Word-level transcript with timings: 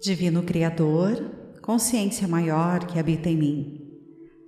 Divino 0.00 0.42
Criador, 0.42 1.30
consciência 1.60 2.26
maior 2.26 2.86
que 2.86 2.98
habita 2.98 3.28
em 3.28 3.36
mim, 3.36 4.00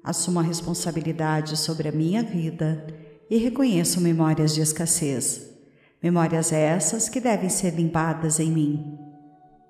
assumo 0.02 0.40
a 0.40 0.42
responsabilidade 0.42 1.58
sobre 1.58 1.88
a 1.88 1.92
minha 1.92 2.22
vida 2.22 2.86
e 3.28 3.36
reconheço 3.36 4.00
memórias 4.00 4.54
de 4.54 4.62
escassez, 4.62 5.52
memórias 6.02 6.52
essas 6.52 7.10
que 7.10 7.20
devem 7.20 7.50
ser 7.50 7.74
limpadas 7.74 8.40
em 8.40 8.50
mim. 8.50 8.98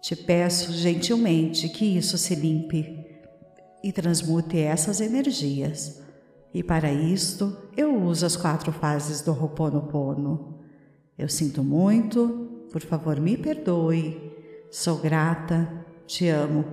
Te 0.00 0.14
peço 0.14 0.70
gentilmente 0.72 1.68
que 1.68 1.84
isso 1.84 2.16
se 2.16 2.36
limpe 2.36 3.04
e 3.82 3.90
transmute 3.90 4.58
essas 4.58 5.00
energias. 5.00 6.00
E 6.54 6.62
para 6.62 6.92
isto 6.92 7.56
eu 7.76 8.00
uso 8.04 8.24
as 8.24 8.36
quatro 8.36 8.70
fases 8.70 9.20
do 9.20 9.32
Ho'oponopono. 9.32 10.60
Eu 11.18 11.28
sinto 11.28 11.64
muito, 11.64 12.68
por 12.70 12.82
favor 12.82 13.18
me 13.18 13.36
perdoe, 13.36 14.31
Sou 14.72 14.96
grata, 14.96 15.68
te 16.06 16.28
amo. 16.28 16.64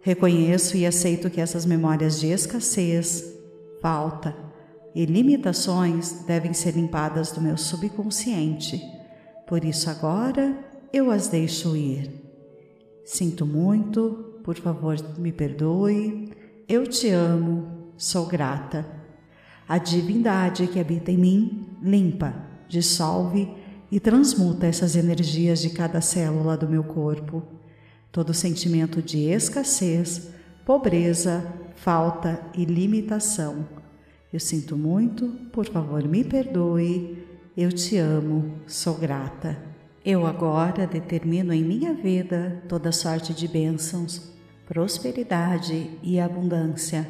Reconheço 0.00 0.78
e 0.78 0.86
aceito 0.86 1.28
que 1.28 1.42
essas 1.42 1.66
memórias 1.66 2.18
de 2.18 2.28
escassez, 2.28 3.38
falta 3.82 4.34
e 4.94 5.04
limitações 5.04 6.24
devem 6.26 6.54
ser 6.54 6.74
limpadas 6.74 7.30
do 7.30 7.42
meu 7.42 7.58
subconsciente. 7.58 8.82
Por 9.46 9.62
isso 9.62 9.90
agora 9.90 10.58
eu 10.90 11.10
as 11.10 11.28
deixo 11.28 11.76
ir. 11.76 12.10
Sinto 13.04 13.44
muito, 13.44 14.40
por 14.42 14.56
favor 14.56 14.96
me 15.18 15.32
perdoe. 15.32 16.32
Eu 16.66 16.86
te 16.86 17.10
amo, 17.10 17.92
sou 17.94 18.24
grata. 18.24 18.86
A 19.68 19.76
divindade 19.76 20.66
que 20.66 20.80
habita 20.80 21.12
em 21.12 21.18
mim 21.18 21.76
limpa, 21.82 22.34
dissolve 22.70 23.54
e 23.92 24.00
transmuta 24.00 24.66
essas 24.66 24.96
energias 24.96 25.60
de 25.60 25.68
cada 25.68 26.00
célula 26.00 26.56
do 26.56 26.66
meu 26.66 26.82
corpo. 26.82 27.42
Todo 28.10 28.32
sentimento 28.32 29.02
de 29.02 29.24
escassez, 29.24 30.30
pobreza, 30.64 31.46
falta 31.76 32.40
e 32.54 32.64
limitação. 32.64 33.68
Eu 34.32 34.40
sinto 34.40 34.78
muito, 34.78 35.28
por 35.52 35.66
favor 35.66 36.08
me 36.08 36.24
perdoe. 36.24 37.22
Eu 37.54 37.70
te 37.70 37.98
amo, 37.98 38.54
sou 38.66 38.94
grata. 38.94 39.58
Eu 40.02 40.26
agora 40.26 40.86
determino 40.86 41.52
em 41.52 41.62
minha 41.62 41.92
vida 41.92 42.62
toda 42.66 42.90
sorte 42.92 43.34
de 43.34 43.46
bênçãos, 43.46 44.32
prosperidade 44.66 45.90
e 46.02 46.18
abundância. 46.18 47.06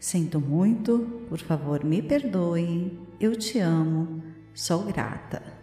Sinto 0.00 0.40
muito, 0.40 1.26
por 1.28 1.38
favor 1.38 1.84
me 1.84 2.00
perdoe. 2.00 2.98
Eu 3.20 3.36
te 3.36 3.58
amo, 3.58 4.22
sou 4.54 4.82
grata. 4.84 5.55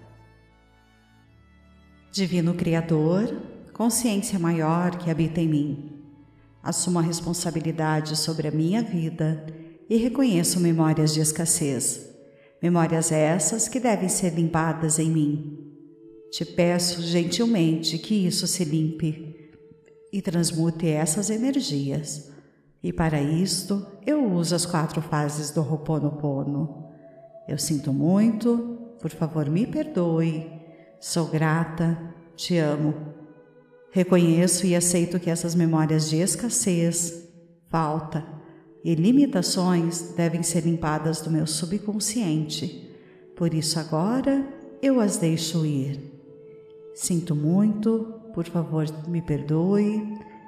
Divino 2.14 2.54
Criador, 2.54 3.42
consciência 3.74 4.38
maior 4.38 5.00
que 5.00 5.10
habita 5.10 5.42
em 5.42 5.48
mim, 5.48 6.00
assumo 6.62 7.00
a 7.00 7.02
responsabilidade 7.02 8.16
sobre 8.16 8.48
a 8.48 8.52
minha 8.52 8.84
vida 8.84 9.44
e 9.90 9.98
reconheço 9.98 10.60
memórias 10.60 11.12
de 11.12 11.22
escassez, 11.22 12.08
memórias 12.62 13.12
essas 13.12 13.68
que 13.68 13.80
devem 13.80 14.08
ser 14.10 14.36
limpadas 14.36 15.00
em 15.00 15.10
mim. 15.10 15.58
Te 16.30 16.46
peço 16.46 17.02
gentilmente 17.02 17.98
que 17.98 18.14
isso 18.28 18.46
se 18.46 18.64
limpe 18.64 19.52
e 20.12 20.22
transmute 20.22 20.88
essas 20.88 21.32
energias. 21.32 22.32
E 22.84 22.94
para 22.94 23.20
isto 23.20 23.84
eu 24.06 24.24
uso 24.34 24.54
as 24.54 24.68
quatro 24.68 25.02
fases 25.02 25.50
do 25.50 25.62
Ho'oponopono. 25.62 26.92
Eu 27.48 27.58
sinto 27.58 27.92
muito, 27.92 28.78
por 29.02 29.10
favor 29.10 29.50
me 29.50 29.66
perdoe 29.66 30.53
Sou 31.06 31.28
grata, 31.28 32.00
te 32.34 32.58
amo. 32.58 32.94
Reconheço 33.92 34.66
e 34.66 34.74
aceito 34.74 35.20
que 35.20 35.30
essas 35.30 35.54
memórias 35.54 36.10
de 36.10 36.16
escassez, 36.16 37.28
falta 37.70 38.26
e 38.86 38.96
limitações 38.96 40.14
devem 40.16 40.42
ser 40.42 40.62
limpadas 40.62 41.20
do 41.20 41.30
meu 41.30 41.46
subconsciente. 41.46 42.90
Por 43.36 43.54
isso 43.54 43.78
agora 43.80 44.48
eu 44.82 45.02
as 45.02 45.18
deixo 45.18 45.66
ir. 45.66 46.00
Sinto 46.96 47.36
muito, 47.36 48.22
por 48.34 48.46
favor 48.46 48.86
me 49.06 49.22
perdoe. 49.22 50.02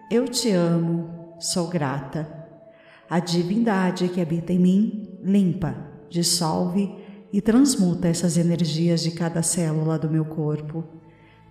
Eu 0.10 0.26
te 0.26 0.52
amo, 0.52 1.36
sou 1.38 1.68
grata. 1.68 2.48
A 3.10 3.20
divindade 3.20 4.08
que 4.08 4.22
habita 4.22 4.54
em 4.54 4.60
mim 4.60 5.20
limpa, 5.22 5.76
dissolve 6.10 7.04
e 7.36 7.42
transmuta 7.42 8.08
essas 8.08 8.38
energias 8.38 9.04
de 9.04 9.12
cada 9.12 9.44
célula 9.44 10.00
do 10.00 10.10
meu 10.10 10.24
corpo. 10.24 10.86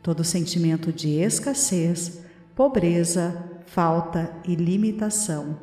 Todo 0.02 0.24
sentimento 0.24 0.90
de 0.90 1.20
escassez, 1.20 2.22
pobreza, 2.56 3.60
falta 3.66 4.34
e 4.48 4.54
limitação. 4.54 5.58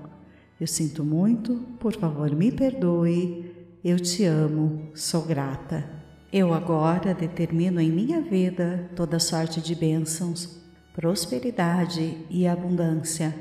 Eu 0.60 0.68
sinto 0.68 1.04
muito, 1.04 1.56
por 1.80 1.96
favor 1.96 2.30
me 2.36 2.52
perdoe. 2.52 3.52
Eu 3.84 4.00
te 4.00 4.24
amo, 4.24 4.92
sou 4.94 5.24
grata. 5.24 5.90
Eu 6.32 6.54
agora 6.54 7.16
determino 7.16 7.82
em 7.82 7.92
minha 7.92 8.22
vida 8.22 8.92
toda 8.96 9.18
sorte 9.18 9.60
de 9.60 9.74
bênçãos, 9.74 10.62
prosperidade 10.94 12.16
e 12.30 12.46
abundância. 12.46 13.34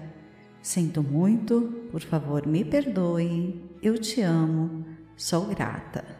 Sinto 0.62 1.02
muito, 1.02 1.60
por 1.92 2.00
favor 2.00 2.46
me 2.46 2.64
perdoe. 2.64 3.70
Eu 3.82 3.98
te 3.98 4.22
amo, 4.22 4.86
sou 5.14 5.44
grata. 5.44 6.19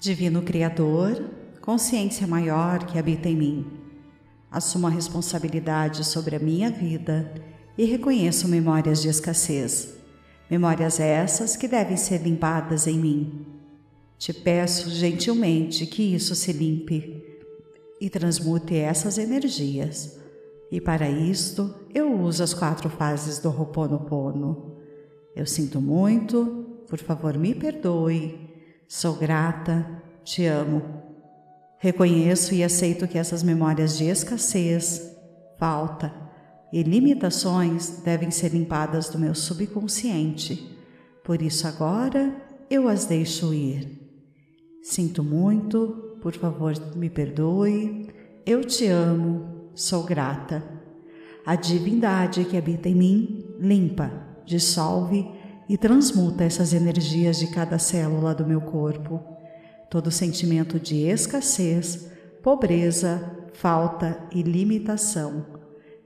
Divino 0.00 0.40
Criador, 0.40 1.22
consciência 1.60 2.26
maior 2.26 2.86
que 2.86 2.98
habita 2.98 3.28
em 3.28 3.36
mim, 3.36 3.66
assumo 4.50 4.86
a 4.86 4.90
responsabilidade 4.90 6.06
sobre 6.06 6.34
a 6.34 6.38
minha 6.38 6.70
vida 6.70 7.34
e 7.76 7.84
reconheço 7.84 8.48
memórias 8.48 9.02
de 9.02 9.08
escassez, 9.08 9.92
memórias 10.50 10.98
essas 10.98 11.54
que 11.54 11.68
devem 11.68 11.98
ser 11.98 12.22
limpadas 12.22 12.86
em 12.86 12.98
mim. 12.98 13.44
Te 14.16 14.32
peço 14.32 14.88
gentilmente 14.88 15.84
que 15.84 16.14
isso 16.14 16.34
se 16.34 16.50
limpe 16.50 17.22
e 18.00 18.08
transmute 18.08 18.74
essas 18.74 19.18
energias. 19.18 20.18
E 20.72 20.80
para 20.80 21.10
isto 21.10 21.74
eu 21.94 22.10
uso 22.22 22.42
as 22.42 22.54
quatro 22.54 22.88
fases 22.88 23.38
do 23.38 23.50
Ho'oponopono. 23.50 24.76
Eu 25.36 25.44
sinto 25.44 25.78
muito, 25.78 26.64
por 26.88 26.98
favor 26.98 27.36
me 27.36 27.54
perdoe 27.54 28.49
Sou 28.92 29.14
grata, 29.14 29.86
te 30.24 30.46
amo. 30.46 30.82
Reconheço 31.78 32.52
e 32.56 32.64
aceito 32.64 33.06
que 33.06 33.18
essas 33.18 33.40
memórias 33.40 33.96
de 33.96 34.06
escassez, 34.06 35.16
falta 35.60 36.12
e 36.72 36.82
limitações 36.82 38.02
devem 38.02 38.32
ser 38.32 38.48
limpadas 38.48 39.08
do 39.08 39.16
meu 39.16 39.32
subconsciente. 39.32 40.76
Por 41.22 41.40
isso 41.40 41.68
agora 41.68 42.34
eu 42.68 42.88
as 42.88 43.04
deixo 43.04 43.54
ir. 43.54 43.96
Sinto 44.82 45.22
muito, 45.22 46.16
por 46.20 46.34
favor 46.34 46.74
me 46.96 47.08
perdoe. 47.08 48.08
Eu 48.44 48.64
te 48.64 48.88
amo, 48.88 49.70
sou 49.72 50.02
grata. 50.02 50.64
A 51.46 51.54
divindade 51.54 52.44
que 52.44 52.56
habita 52.56 52.88
em 52.88 52.96
mim 52.96 53.54
limpa, 53.60 54.10
dissolve 54.44 55.38
e 55.70 55.78
transmuta 55.78 56.42
essas 56.42 56.72
energias 56.72 57.38
de 57.38 57.46
cada 57.46 57.78
célula 57.78 58.34
do 58.34 58.44
meu 58.44 58.60
corpo. 58.60 59.22
Todo 59.88 60.10
sentimento 60.10 60.80
de 60.80 61.02
escassez, 61.02 62.10
pobreza, 62.42 63.22
falta 63.52 64.18
e 64.32 64.42
limitação. 64.42 65.46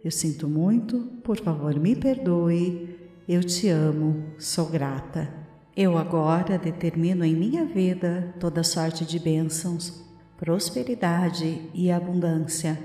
Eu 0.05 0.11
sinto 0.11 0.47
muito, 0.47 1.01
por 1.25 1.41
favor 1.41 1.81
me 1.81 1.97
perdoe. 1.97 2.95
Eu 3.27 3.43
te 3.43 3.71
amo, 3.71 4.35
sou 4.39 4.67
grata. 4.67 5.33
Eu 5.75 5.97
agora 5.97 6.59
determino 6.59 7.25
em 7.25 7.35
minha 7.35 7.65
vida 7.65 8.35
toda 8.39 8.63
sorte 8.63 9.03
de 9.03 9.19
bênçãos, 9.19 10.05
prosperidade 10.37 11.71
e 11.73 11.91
abundância. 11.91 12.79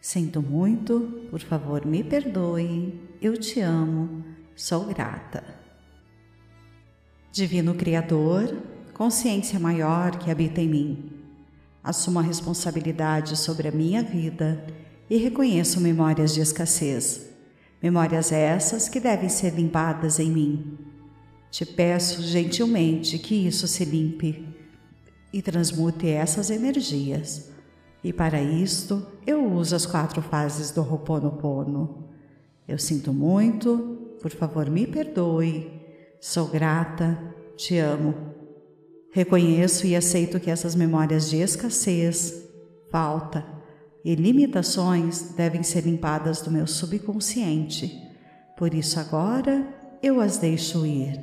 Sinto 0.00 0.42
muito, 0.42 1.28
por 1.30 1.38
favor 1.38 1.86
me 1.86 2.02
perdoe. 2.02 3.08
Eu 3.22 3.36
te 3.36 3.60
amo, 3.60 4.24
sou 4.56 4.84
grata. 4.86 5.57
Divino 7.38 7.72
Criador, 7.72 8.52
consciência 8.92 9.60
maior 9.60 10.18
que 10.18 10.28
habita 10.28 10.60
em 10.60 10.68
mim, 10.68 11.12
assumo 11.84 12.18
a 12.18 12.22
responsabilidade 12.22 13.36
sobre 13.36 13.68
a 13.68 13.70
minha 13.70 14.02
vida 14.02 14.66
e 15.08 15.18
reconheço 15.18 15.80
memórias 15.80 16.34
de 16.34 16.40
escassez, 16.40 17.30
memórias 17.80 18.32
essas 18.32 18.88
que 18.88 18.98
devem 18.98 19.28
ser 19.28 19.54
limpadas 19.54 20.18
em 20.18 20.28
mim. 20.28 20.78
Te 21.48 21.64
peço 21.64 22.22
gentilmente 22.22 23.20
que 23.20 23.36
isso 23.36 23.68
se 23.68 23.84
limpe 23.84 24.44
e 25.32 25.40
transmute 25.40 26.08
essas 26.08 26.50
energias. 26.50 27.52
E 28.02 28.12
para 28.12 28.42
isto 28.42 29.06
eu 29.24 29.48
uso 29.48 29.76
as 29.76 29.86
quatro 29.86 30.20
fases 30.20 30.72
do 30.72 30.80
Ho'oponopono. 30.80 32.02
Eu 32.66 32.78
sinto 32.78 33.12
muito, 33.12 34.16
por 34.20 34.32
favor 34.32 34.68
me 34.68 34.88
perdoe 34.88 35.77
Sou 36.20 36.48
grata, 36.48 37.16
te 37.56 37.78
amo. 37.78 38.14
Reconheço 39.12 39.86
e 39.86 39.94
aceito 39.94 40.40
que 40.40 40.50
essas 40.50 40.74
memórias 40.74 41.30
de 41.30 41.36
escassez, 41.36 42.44
falta 42.90 43.58
e 44.04 44.14
limitações 44.14 45.34
devem 45.36 45.62
ser 45.62 45.84
limpadas 45.84 46.40
do 46.40 46.50
meu 46.50 46.66
subconsciente. 46.66 48.02
Por 48.56 48.74
isso 48.74 48.98
agora 48.98 49.66
eu 50.02 50.20
as 50.20 50.38
deixo 50.38 50.84
ir. 50.86 51.20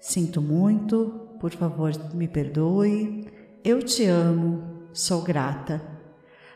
Sinto 0.00 0.42
muito, 0.42 1.28
por 1.40 1.52
favor, 1.52 1.92
me 2.12 2.28
perdoe. 2.28 3.26
Eu 3.62 3.82
te 3.82 4.04
amo, 4.04 4.88
sou 4.92 5.22
grata. 5.22 5.80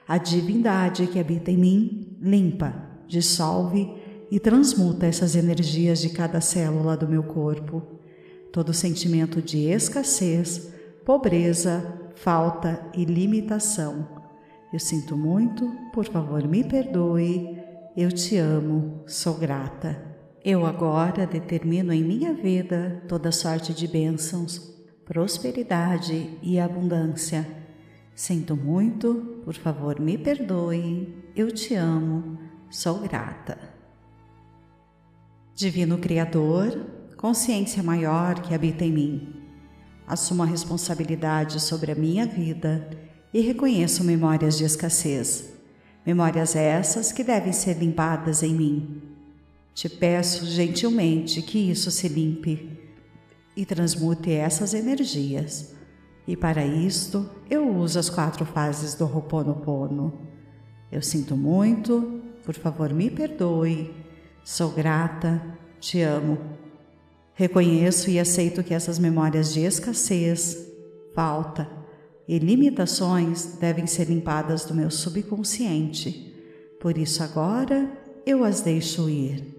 A 0.07 0.19
divindade 0.19 1.07
que 1.07 1.19
habita 1.19 1.51
em 1.51 1.57
mim 1.57 2.19
limpa, 2.21 2.75
dissolve 3.07 3.98
e 4.31 4.39
transmuta 4.39 5.07
essas 5.07 5.35
energias 5.35 6.01
de 6.01 6.11
cada 6.11 6.41
célula 6.41 6.97
do 6.97 7.09
meu 7.09 7.23
corpo. 7.23 7.83
Todo 8.53 8.73
sentimento 8.73 9.41
de 9.41 9.65
escassez, 9.71 10.73
pobreza, 11.05 12.11
falta 12.15 12.81
e 12.95 13.05
limitação. 13.05 14.07
Eu 14.73 14.79
sinto 14.79 15.17
muito, 15.17 15.71
por 15.93 16.05
favor, 16.07 16.47
me 16.47 16.63
perdoe. 16.63 17.59
Eu 17.97 18.13
te 18.13 18.37
amo, 18.37 19.03
sou 19.07 19.35
grata. 19.35 20.09
Eu 20.45 20.65
agora 20.67 21.27
determino 21.27 21.93
em 21.93 22.03
minha 22.03 22.33
vida 22.33 23.03
toda 23.09 23.33
sorte 23.33 23.73
de 23.73 23.89
bênçãos, 23.89 24.75
prosperidade 25.05 26.39
e 26.43 26.61
abundância. 26.61 27.47
Sinto 28.15 28.57
muito, 28.57 29.43
por 29.45 29.55
favor, 29.55 29.99
me 30.01 30.19
perdoe. 30.19 31.15
Eu 31.35 31.51
te 31.51 31.75
amo, 31.75 32.39
sou 32.71 32.99
grata. 33.01 33.78
Divino 35.59 35.99
Criador, 35.99 36.87
consciência 37.17 37.83
maior 37.83 38.41
que 38.41 38.55
habita 38.55 38.85
em 38.85 38.93
mim, 38.93 39.35
assumo 40.07 40.45
a 40.45 40.47
responsabilidade 40.47 41.59
sobre 41.59 41.91
a 41.91 41.97
minha 41.97 42.25
vida 42.27 42.89
e 43.35 43.41
reconheço 43.41 44.05
memórias 44.05 44.57
de 44.57 44.63
escassez, 44.63 45.53
memórias 46.07 46.55
essas 46.55 47.11
que 47.11 47.25
devem 47.25 47.53
ser 47.53 47.77
limpadas 47.77 48.45
em 48.45 48.55
mim. 48.55 49.03
Te 49.75 49.89
peço 49.89 50.47
gentilmente 50.47 51.43
que 51.43 51.59
isso 51.59 51.91
se 51.91 52.07
limpe 52.07 52.79
e 53.57 53.67
transmute 53.67 54.31
essas 54.31 54.75
energias. 54.75 55.75
E 56.25 56.37
para 56.37 56.65
isto 56.65 57.29
eu 57.51 57.69
uso 57.69 57.99
as 57.99 58.09
quatro 58.09 58.47
fases 58.47 58.95
do 58.95 59.07
Ho'oponopono. 59.07 60.21
Eu 60.93 61.03
sinto 61.03 61.37
muito, 61.37 62.23
por 62.45 62.55
favor 62.55 62.95
me 62.95 63.11
perdoe, 63.11 63.93
sou 64.49 64.71
grata, 64.71 65.43
te 65.79 66.01
amo. 66.01 66.39
Reconheço 67.35 68.09
e 68.09 68.19
aceito 68.19 68.65
que 68.65 68.73
essas 68.73 68.99
memórias 68.99 69.53
de 69.53 69.61
escassez, 69.61 70.57
falta 71.15 71.69
e 72.27 72.39
limitações 72.39 73.59
devem 73.61 73.87
ser 73.87 74.05
limpadas 74.05 74.65
do 74.65 74.75
meu 74.75 74.91
subconsciente. 74.91 76.35
Por 76.81 76.97
isso 76.97 77.23
agora 77.23 77.93
eu 78.25 78.43
as 78.43 78.63
deixo 78.63 79.11
ir. 79.11 79.55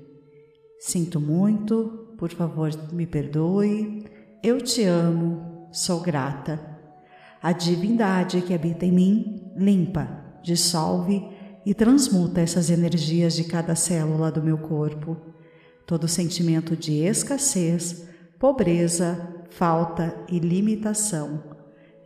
Sinto 0.80 1.22
muito, 1.22 2.16
por 2.18 2.32
favor, 2.32 2.72
me 2.92 3.06
perdoe. 3.06 4.06
Eu 4.42 4.60
te 4.60 4.84
amo, 4.86 5.70
sou 5.72 6.00
grata. 6.00 6.60
A 7.40 7.52
divindade 7.52 8.42
que 8.42 8.56
habita 8.56 8.88
em 8.88 8.92
mim 8.92 9.52
limpa, 9.56 10.10
dissolve 10.42 11.24
e 11.70 11.74
transmuta 11.76 12.42
essas 12.42 12.72
energias 12.72 13.36
de 13.36 13.44
cada 13.44 13.76
célula 13.76 14.32
do 14.32 14.42
meu 14.42 14.58
corpo. 14.58 15.16
Todo 15.86 16.08
sentimento 16.08 16.76
de 16.76 17.04
escassez, 17.04 18.08
pobreza, 18.40 19.46
falta 19.52 20.16
e 20.28 20.40
limitação. 20.40 21.44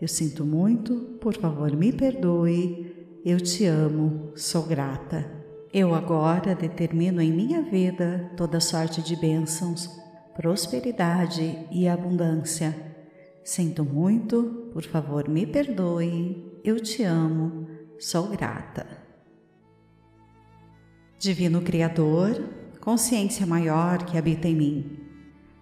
Eu 0.02 0.08
sinto 0.10 0.44
muito, 0.44 1.18
por 1.22 1.34
favor, 1.38 1.74
me 1.78 1.94
perdoe. 1.94 3.22
Eu 3.24 3.40
te 3.40 3.64
amo, 3.64 4.34
sou 4.36 4.64
grata. 4.64 5.26
Eu 5.74 5.96
agora 5.96 6.54
determino 6.54 7.22
em 7.22 7.32
minha 7.32 7.62
vida 7.62 8.34
toda 8.36 8.60
sorte 8.60 9.02
de 9.02 9.16
bênçãos, 9.16 9.90
prosperidade 10.36 11.66
e 11.72 11.88
abundância. 11.88 12.76
Sinto 13.46 13.86
muito, 13.86 14.70
por 14.74 14.84
favor, 14.84 15.30
me 15.30 15.48
perdoe. 15.48 16.60
Eu 16.66 16.82
te 16.82 17.04
amo, 17.04 17.66
sou 17.98 18.28
grata. 18.28 19.03
Divino 21.24 21.62
Criador, 21.62 22.50
consciência 22.82 23.46
maior 23.46 24.04
que 24.04 24.18
habita 24.18 24.46
em 24.46 24.56
mim, 24.58 24.98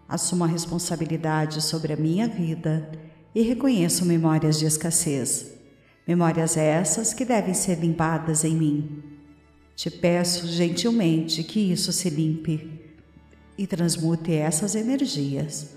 assumo 0.10 0.44
a 0.44 0.48
responsabilidade 0.48 1.62
sobre 1.62 1.94
a 1.94 1.96
minha 1.96 2.28
vida 2.28 2.92
e 3.36 3.44
reconheço 3.44 4.04
memórias 4.04 4.58
de 4.58 4.66
escassez, 4.66 5.54
memórias 6.08 6.58
essas 6.58 7.14
que 7.14 7.24
devem 7.24 7.54
ser 7.54 7.76
limpadas 7.76 8.44
em 8.44 8.56
mim 8.56 9.04
te 9.76 9.92
peço 9.92 10.48
gentilmente 10.48 11.44
que 11.44 11.60
isso 11.60 11.94
se 11.94 12.10
limpe 12.10 12.82
e 13.56 13.68
transmute 13.68 14.34
essas 14.34 14.74
energias. 14.74 15.76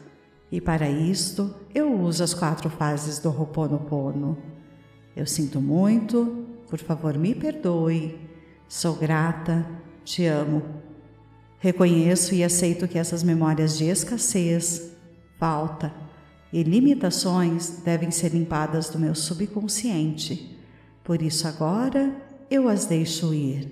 E 0.50 0.62
para 0.62 0.88
isto 0.88 1.54
eu 1.74 1.92
uso 2.00 2.24
as 2.24 2.32
quatro 2.32 2.70
fases 2.70 3.18
do 3.18 3.28
Ho'oponopono. 3.28 4.38
Eu 5.14 5.26
sinto 5.26 5.60
muito, 5.60 6.46
por 6.70 6.78
favor 6.78 7.18
me 7.18 7.34
perdoe, 7.34 8.23
sou 8.68 8.94
grata, 8.94 9.66
te 10.04 10.26
amo. 10.26 10.62
Reconheço 11.58 12.34
e 12.34 12.44
aceito 12.44 12.86
que 12.86 12.98
essas 12.98 13.22
memórias 13.22 13.78
de 13.78 13.84
escassez, 13.84 14.92
falta 15.38 16.04
e 16.54 16.62
limitações 16.62 17.80
devem 17.84 18.12
ser 18.12 18.28
limpadas 18.28 18.88
do 18.88 18.96
meu 18.96 19.12
subconsciente. 19.12 20.56
Por 21.02 21.20
isso 21.20 21.48
agora 21.48 22.14
eu 22.48 22.68
as 22.68 22.84
deixo 22.84 23.34
ir. 23.34 23.68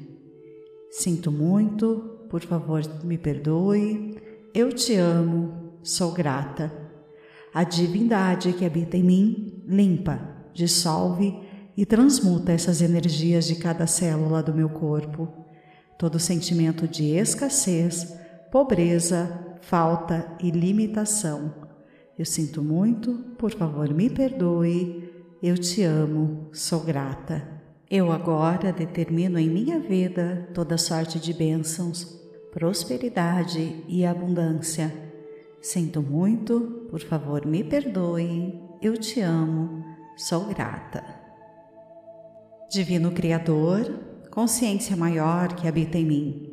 Sinto 0.90 1.30
muito, 1.30 2.18
por 2.28 2.40
favor, 2.40 2.82
me 3.04 3.16
perdoe. 3.16 4.16
Eu 4.52 4.72
te 4.72 4.96
amo, 4.96 5.74
sou 5.80 6.10
grata. 6.10 6.72
A 7.54 7.62
divindade 7.62 8.52
que 8.52 8.64
habita 8.64 8.96
em 8.96 9.04
mim 9.04 9.62
limpa, 9.64 10.20
dissolve 10.52 11.38
e 11.76 11.86
transmuta 11.86 12.52
essas 12.52 12.82
energias 12.82 13.46
de 13.46 13.56
cada 13.56 13.86
célula 13.86 14.42
do 14.42 14.54
meu 14.54 14.68
corpo. 14.68 15.28
Todo 15.98 16.18
sentimento 16.18 16.86
de 16.86 17.16
escassez, 17.16 18.14
pobreza, 18.50 19.56
falta 19.62 20.26
e 20.40 20.50
limitação. 20.50 21.54
Eu 22.18 22.26
sinto 22.26 22.62
muito, 22.62 23.14
por 23.38 23.52
favor, 23.52 23.92
me 23.92 24.10
perdoe. 24.10 25.10
Eu 25.42 25.56
te 25.56 25.82
amo, 25.82 26.48
sou 26.52 26.80
grata. 26.80 27.42
Eu 27.90 28.12
agora 28.12 28.72
determino 28.72 29.38
em 29.38 29.48
minha 29.48 29.78
vida 29.78 30.48
toda 30.54 30.78
sorte 30.78 31.18
de 31.18 31.32
bênçãos, 31.32 32.20
prosperidade 32.52 33.84
e 33.88 34.04
abundância. 34.04 34.92
Sinto 35.60 36.02
muito, 36.02 36.86
por 36.90 37.00
favor, 37.00 37.46
me 37.46 37.62
perdoe. 37.62 38.60
Eu 38.80 38.96
te 38.96 39.20
amo, 39.20 39.84
sou 40.16 40.46
grata. 40.46 41.21
Divino 42.72 43.12
Criador, 43.12 44.00
consciência 44.30 44.96
maior 44.96 45.54
que 45.54 45.68
habita 45.68 45.98
em 45.98 46.06
mim, 46.06 46.50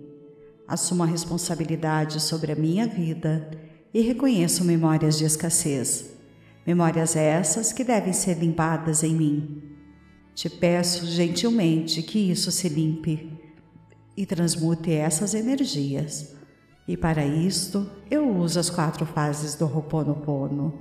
assumo 0.67 1.03
a 1.03 1.05
responsabilidade 1.05 2.21
sobre 2.21 2.51
a 2.51 2.55
minha 2.55 2.85
vida 2.85 3.49
e 3.93 4.01
reconheço 4.01 4.65
memórias 4.65 5.17
de 5.17 5.23
escassez, 5.23 6.11
memórias 6.67 7.15
essas 7.15 7.71
que 7.71 7.85
devem 7.85 8.11
ser 8.11 8.37
limpadas 8.37 9.01
em 9.01 9.15
mim 9.15 9.69
te 10.39 10.49
peço 10.49 11.05
gentilmente 11.05 12.01
que 12.01 12.17
isso 12.31 12.49
se 12.49 12.69
limpe 12.69 13.29
e 14.15 14.25
transmute 14.25 14.89
essas 14.89 15.33
energias. 15.33 16.33
E 16.87 16.95
para 16.95 17.25
isto 17.25 17.89
eu 18.09 18.25
uso 18.37 18.57
as 18.57 18.69
quatro 18.69 19.05
fases 19.05 19.55
do 19.55 19.65
Ho'oponopono. 19.65 20.79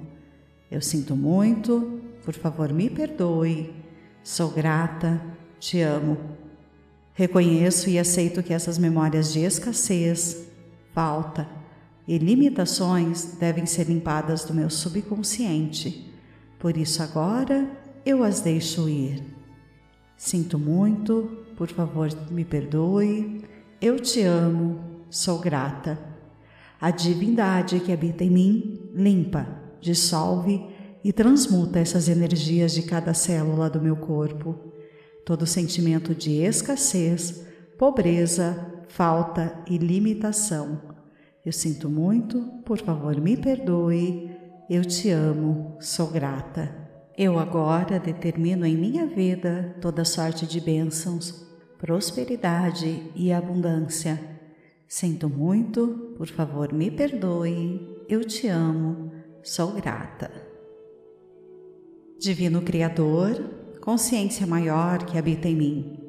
Eu 0.71 0.81
sinto 0.81 1.17
muito, 1.17 2.01
por 2.25 2.35
favor 2.35 2.73
me 2.73 2.89
perdoe, 2.89 3.75
sou 4.29 4.51
grata, 4.51 5.23
te 5.59 5.81
amo. 5.81 6.19
Reconheço 7.15 7.89
e 7.89 7.99
aceito 7.99 8.43
que 8.43 8.53
essas 8.53 8.77
memórias 8.77 9.33
de 9.33 9.41
escassez, 9.41 10.47
falta 10.93 11.49
e 12.07 12.19
limitações 12.19 13.37
devem 13.41 13.65
ser 13.65 13.85
limpadas 13.85 14.45
do 14.45 14.53
meu 14.53 14.69
subconsciente. 14.69 16.13
Por 16.59 16.77
isso 16.77 17.03
agora 17.03 17.71
eu 18.05 18.23
as 18.23 18.43
deixo 18.43 18.87
ir. 18.87 19.23
Sinto 20.15 20.59
muito, 20.59 21.47
por 21.57 21.69
favor, 21.69 22.11
me 22.31 22.45
perdoe. 22.45 23.43
Eu 23.81 23.99
te 23.99 24.21
amo, 24.21 24.79
sou 25.09 25.39
grata. 25.39 25.99
A 26.79 26.91
divindade 26.91 27.81
que 27.81 27.93
habita 27.93 28.25
em 28.25 28.31
mim 28.31 28.91
limpa, 28.95 29.49
dissolve 29.81 30.68
e 31.05 31.13
transmuta 31.13 31.79
essas 31.79 32.09
energias 32.09 32.73
de 32.73 32.83
cada 32.83 33.15
célula 33.15 33.71
do 33.71 33.81
meu 33.81 33.97
corpo. 33.97 34.73
Todo 35.25 35.47
sentimento 35.47 36.15
de 36.15 36.43
escassez, 36.43 37.45
pobreza, 37.79 38.85
falta 38.89 39.63
e 39.67 39.79
limitação. 39.79 40.81
Eu 41.45 41.53
sinto 41.53 41.89
muito, 41.89 42.41
por 42.65 42.79
favor, 42.79 43.21
me 43.21 43.37
perdoe. 43.37 44.31
Eu 44.69 44.85
te 44.85 45.11
amo, 45.11 45.77
sou 45.81 46.09
grata. 46.09 46.75
Eu 47.17 47.39
agora 47.39 47.99
determino 47.99 48.67
em 48.67 48.77
minha 48.77 49.07
vida 49.07 49.77
toda 49.81 50.05
sorte 50.05 50.47
de 50.47 50.61
bênçãos, 50.61 51.47
prosperidade 51.79 53.11
e 53.15 53.33
abundância. 53.33 54.21
Sinto 54.87 55.29
muito, 55.29 56.15
por 56.17 56.29
favor, 56.29 56.73
me 56.73 56.91
perdoe. 56.91 58.05
Eu 58.09 58.25
te 58.25 58.49
amo, 58.49 59.13
sou 59.43 59.73
grata. 59.73 60.48
Divino 62.21 62.61
Criador, 62.63 63.41
consciência 63.81 64.45
maior 64.45 65.05
que 65.05 65.17
habita 65.17 65.49
em 65.49 65.55
mim, 65.55 66.01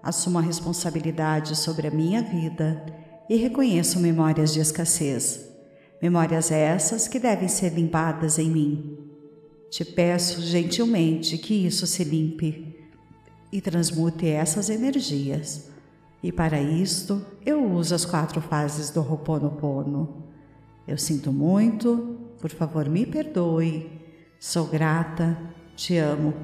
assumo 0.00 0.38
a 0.38 0.40
responsabilidade 0.40 1.56
sobre 1.56 1.88
a 1.88 1.90
minha 1.90 2.22
vida 2.22 2.86
e 3.28 3.34
reconheço 3.34 3.98
memórias 3.98 4.54
de 4.54 4.60
escassez. 4.60 5.50
Memórias 6.00 6.52
essas 6.52 7.08
que 7.08 7.18
devem 7.18 7.48
ser 7.48 7.72
limpadas 7.74 8.38
em 8.38 8.48
mim. 8.48 8.96
Te 9.68 9.84
peço 9.84 10.40
gentilmente 10.40 11.36
que 11.36 11.66
isso 11.66 11.84
se 11.84 12.04
limpe 12.04 12.76
e 13.50 13.60
transmute 13.60 14.28
essas 14.28 14.70
energias. 14.70 15.68
E 16.22 16.30
para 16.30 16.62
isto 16.62 17.26
eu 17.44 17.72
uso 17.72 17.92
as 17.92 18.04
quatro 18.04 18.40
fases 18.40 18.90
do 18.90 19.00
Ho'oponopono. 19.00 20.26
Eu 20.86 20.96
sinto 20.96 21.32
muito, 21.32 22.18
por 22.40 22.50
favor 22.50 22.88
me 22.88 23.04
perdoe, 23.04 23.99
sou 24.40 24.66
grata, 24.66 25.36
te 25.76 25.98
amo. 25.98 26.34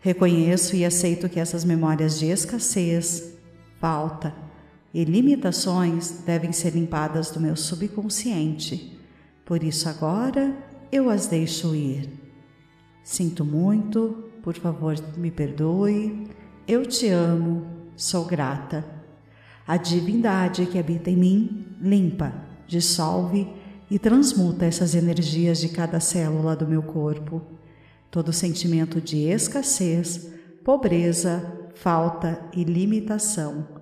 Reconheço 0.00 0.76
e 0.76 0.84
aceito 0.84 1.28
que 1.28 1.40
essas 1.40 1.64
memórias 1.64 2.20
de 2.20 2.26
escassez, 2.26 3.34
falta, 3.80 4.32
e 4.94 5.04
limitações 5.04 6.22
devem 6.24 6.52
ser 6.52 6.70
limpadas 6.70 7.30
do 7.32 7.40
meu 7.40 7.56
subconsciente. 7.56 8.96
Por 9.44 9.64
isso, 9.64 9.88
agora 9.88 10.56
eu 10.92 11.10
as 11.10 11.26
deixo 11.26 11.74
ir. 11.74 12.08
Sinto 13.02 13.44
muito, 13.44 14.30
por 14.40 14.54
favor, 14.54 14.94
me 15.16 15.32
perdoe. 15.32 16.28
Eu 16.66 16.86
te 16.86 17.08
amo, 17.08 17.66
sou 17.96 18.24
grata. 18.24 18.84
A 19.66 19.76
divindade 19.76 20.64
que 20.66 20.78
habita 20.78 21.10
em 21.10 21.16
mim 21.16 21.66
limpa, 21.80 22.32
dissolve 22.68 23.48
e 23.90 23.98
transmuta 23.98 24.64
essas 24.64 24.94
energias 24.94 25.58
de 25.58 25.68
cada 25.68 25.98
célula 25.98 26.54
do 26.54 26.66
meu 26.66 26.82
corpo. 26.82 27.42
Todo 28.10 28.32
sentimento 28.32 29.00
de 29.00 29.18
escassez, 29.28 30.32
pobreza, 30.64 31.70
falta 31.74 32.40
e 32.54 32.64
limitação 32.64 33.80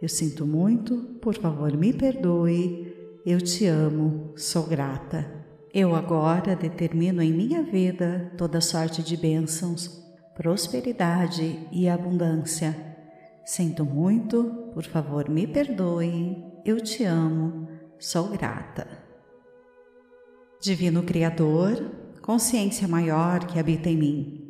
eu 0.00 0.08
sinto 0.08 0.46
muito, 0.46 0.96
por 1.20 1.34
favor 1.36 1.76
me 1.76 1.92
perdoe. 1.92 3.20
Eu 3.26 3.38
te 3.38 3.66
amo, 3.66 4.32
sou 4.34 4.62
grata. 4.62 5.30
Eu 5.74 5.94
agora 5.94 6.56
determino 6.56 7.20
em 7.20 7.30
minha 7.30 7.62
vida 7.62 8.32
toda 8.38 8.62
sorte 8.62 9.02
de 9.02 9.14
bênçãos, 9.14 10.02
prosperidade 10.34 11.68
e 11.70 11.86
abundância. 11.86 12.74
Sinto 13.44 13.84
muito, 13.84 14.70
por 14.72 14.84
favor 14.84 15.28
me 15.28 15.46
perdoe. 15.46 16.44
Eu 16.64 16.80
te 16.80 17.04
amo, 17.04 17.68
sou 17.98 18.30
grata. 18.30 18.99
Divino 20.60 21.02
Criador, 21.02 21.90
consciência 22.20 22.86
maior 22.86 23.46
que 23.46 23.58
habita 23.58 23.88
em 23.88 23.96
mim, 23.96 24.44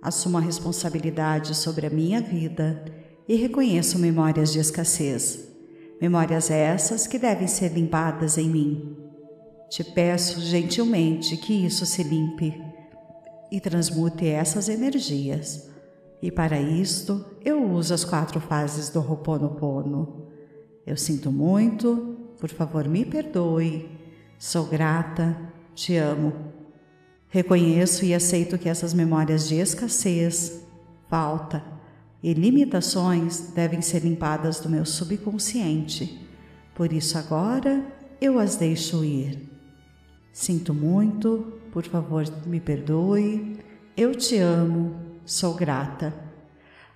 assumo 0.00 0.38
a 0.38 0.40
responsabilidade 0.40 1.56
sobre 1.56 1.88
a 1.88 1.90
minha 1.90 2.20
vida 2.20 2.84
e 3.26 3.34
reconheço 3.34 3.98
memórias 3.98 4.52
de 4.52 4.60
escassez, 4.60 5.50
memórias 6.00 6.52
essas 6.52 7.08
que 7.08 7.18
devem 7.18 7.48
ser 7.48 7.72
limpadas 7.72 8.38
em 8.38 8.48
mim. 8.48 8.96
Te 9.68 9.82
peço 9.82 10.40
gentilmente 10.40 11.36
que 11.36 11.66
isso 11.66 11.84
se 11.84 12.04
limpe 12.04 12.54
e 13.50 13.60
transmute 13.60 14.28
essas 14.28 14.68
energias. 14.68 15.68
E 16.22 16.30
para 16.30 16.60
isto 16.60 17.24
eu 17.44 17.60
uso 17.72 17.92
as 17.92 18.04
quatro 18.04 18.40
fases 18.40 18.88
do 18.88 19.00
Ho'oponopono. 19.00 20.28
Eu 20.86 20.96
sinto 20.96 21.32
muito, 21.32 22.16
por 22.38 22.50
favor 22.50 22.86
me 22.86 23.04
perdoe, 23.04 23.99
sou 24.40 24.64
grata, 24.64 25.36
te 25.74 25.96
amo. 25.96 26.32
Reconheço 27.28 28.06
e 28.06 28.14
aceito 28.14 28.56
que 28.56 28.70
essas 28.70 28.94
memórias 28.94 29.46
de 29.46 29.56
escassez, 29.56 30.66
falta, 31.10 31.62
e 32.22 32.32
limitações 32.32 33.52
devem 33.54 33.82
ser 33.82 34.02
limpadas 34.02 34.58
do 34.58 34.70
meu 34.70 34.86
subconsciente. 34.86 36.26
Por 36.74 36.90
isso, 36.90 37.18
agora 37.18 37.84
eu 38.18 38.38
as 38.38 38.56
deixo 38.56 39.04
ir. 39.04 39.46
Sinto 40.32 40.72
muito, 40.72 41.60
por 41.70 41.84
favor, 41.84 42.24
me 42.46 42.60
perdoe. 42.60 43.58
Eu 43.94 44.14
te 44.14 44.38
amo, 44.38 44.96
sou 45.26 45.52
grata. 45.52 46.14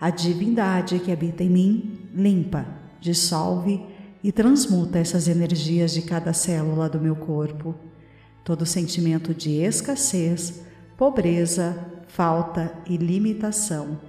A 0.00 0.08
divindade 0.08 0.98
que 0.98 1.12
habita 1.12 1.44
em 1.44 1.50
mim 1.50 2.08
limpa, 2.14 2.66
dissolve 3.00 3.93
e 4.24 4.32
transmuta 4.32 4.98
essas 4.98 5.28
energias 5.28 5.92
de 5.92 6.02
cada 6.02 6.32
célula 6.32 6.88
do 6.88 7.00
meu 7.00 7.14
corpo. 7.14 7.76
Todo 8.42 8.66
sentimento 8.66 9.32
de 9.32 9.52
escassez, 9.62 10.64
pobreza, 10.96 11.78
falta 12.08 12.72
e 12.88 12.96
limitação 12.96 14.00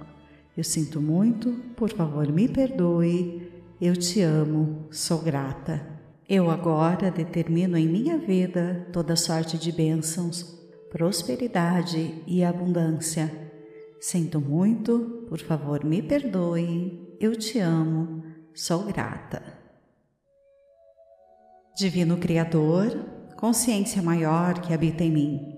eu 0.56 0.64
sinto 0.64 1.02
muito, 1.02 1.52
por 1.76 1.92
favor 1.92 2.32
me 2.32 2.48
perdoe. 2.48 3.52
Eu 3.78 3.94
te 3.94 4.22
amo, 4.22 4.86
sou 4.90 5.18
grata. 5.18 5.86
Eu 6.26 6.50
agora 6.50 7.10
determino 7.10 7.76
em 7.76 7.86
minha 7.86 8.16
vida 8.16 8.88
toda 8.90 9.14
sorte 9.16 9.58
de 9.58 9.70
bênçãos, 9.70 10.58
prosperidade 10.90 12.22
e 12.26 12.42
abundância. 12.42 13.30
Sinto 14.00 14.40
muito, 14.40 15.26
por 15.28 15.38
favor 15.40 15.84
me 15.84 16.00
perdoe. 16.00 17.06
Eu 17.20 17.36
te 17.36 17.58
amo, 17.58 18.24
sou 18.54 18.84
grata. 18.84 19.55
Divino 21.76 22.16
Criador, 22.16 23.04
consciência 23.36 24.00
maior 24.00 24.62
que 24.62 24.72
habita 24.72 25.04
em 25.04 25.10
mim, 25.10 25.56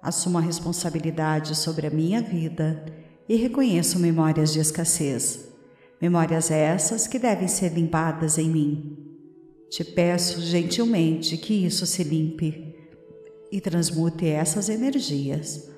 assumo 0.00 0.38
a 0.38 0.40
responsabilidade 0.40 1.54
sobre 1.54 1.86
a 1.86 1.90
minha 1.90 2.22
vida 2.22 2.82
e 3.28 3.36
reconheço 3.36 3.98
memórias 3.98 4.50
de 4.50 4.60
escassez, 4.60 5.46
memórias 6.00 6.50
essas 6.50 7.06
que 7.06 7.18
devem 7.18 7.48
ser 7.48 7.74
limpadas 7.74 8.38
em 8.38 8.48
mim. 8.48 8.96
Te 9.68 9.84
peço 9.84 10.40
gentilmente 10.40 11.36
que 11.36 11.66
isso 11.66 11.84
se 11.84 12.02
limpe 12.02 12.74
e 13.52 13.60
transmute 13.60 14.26
essas 14.26 14.70
energias. 14.70 15.68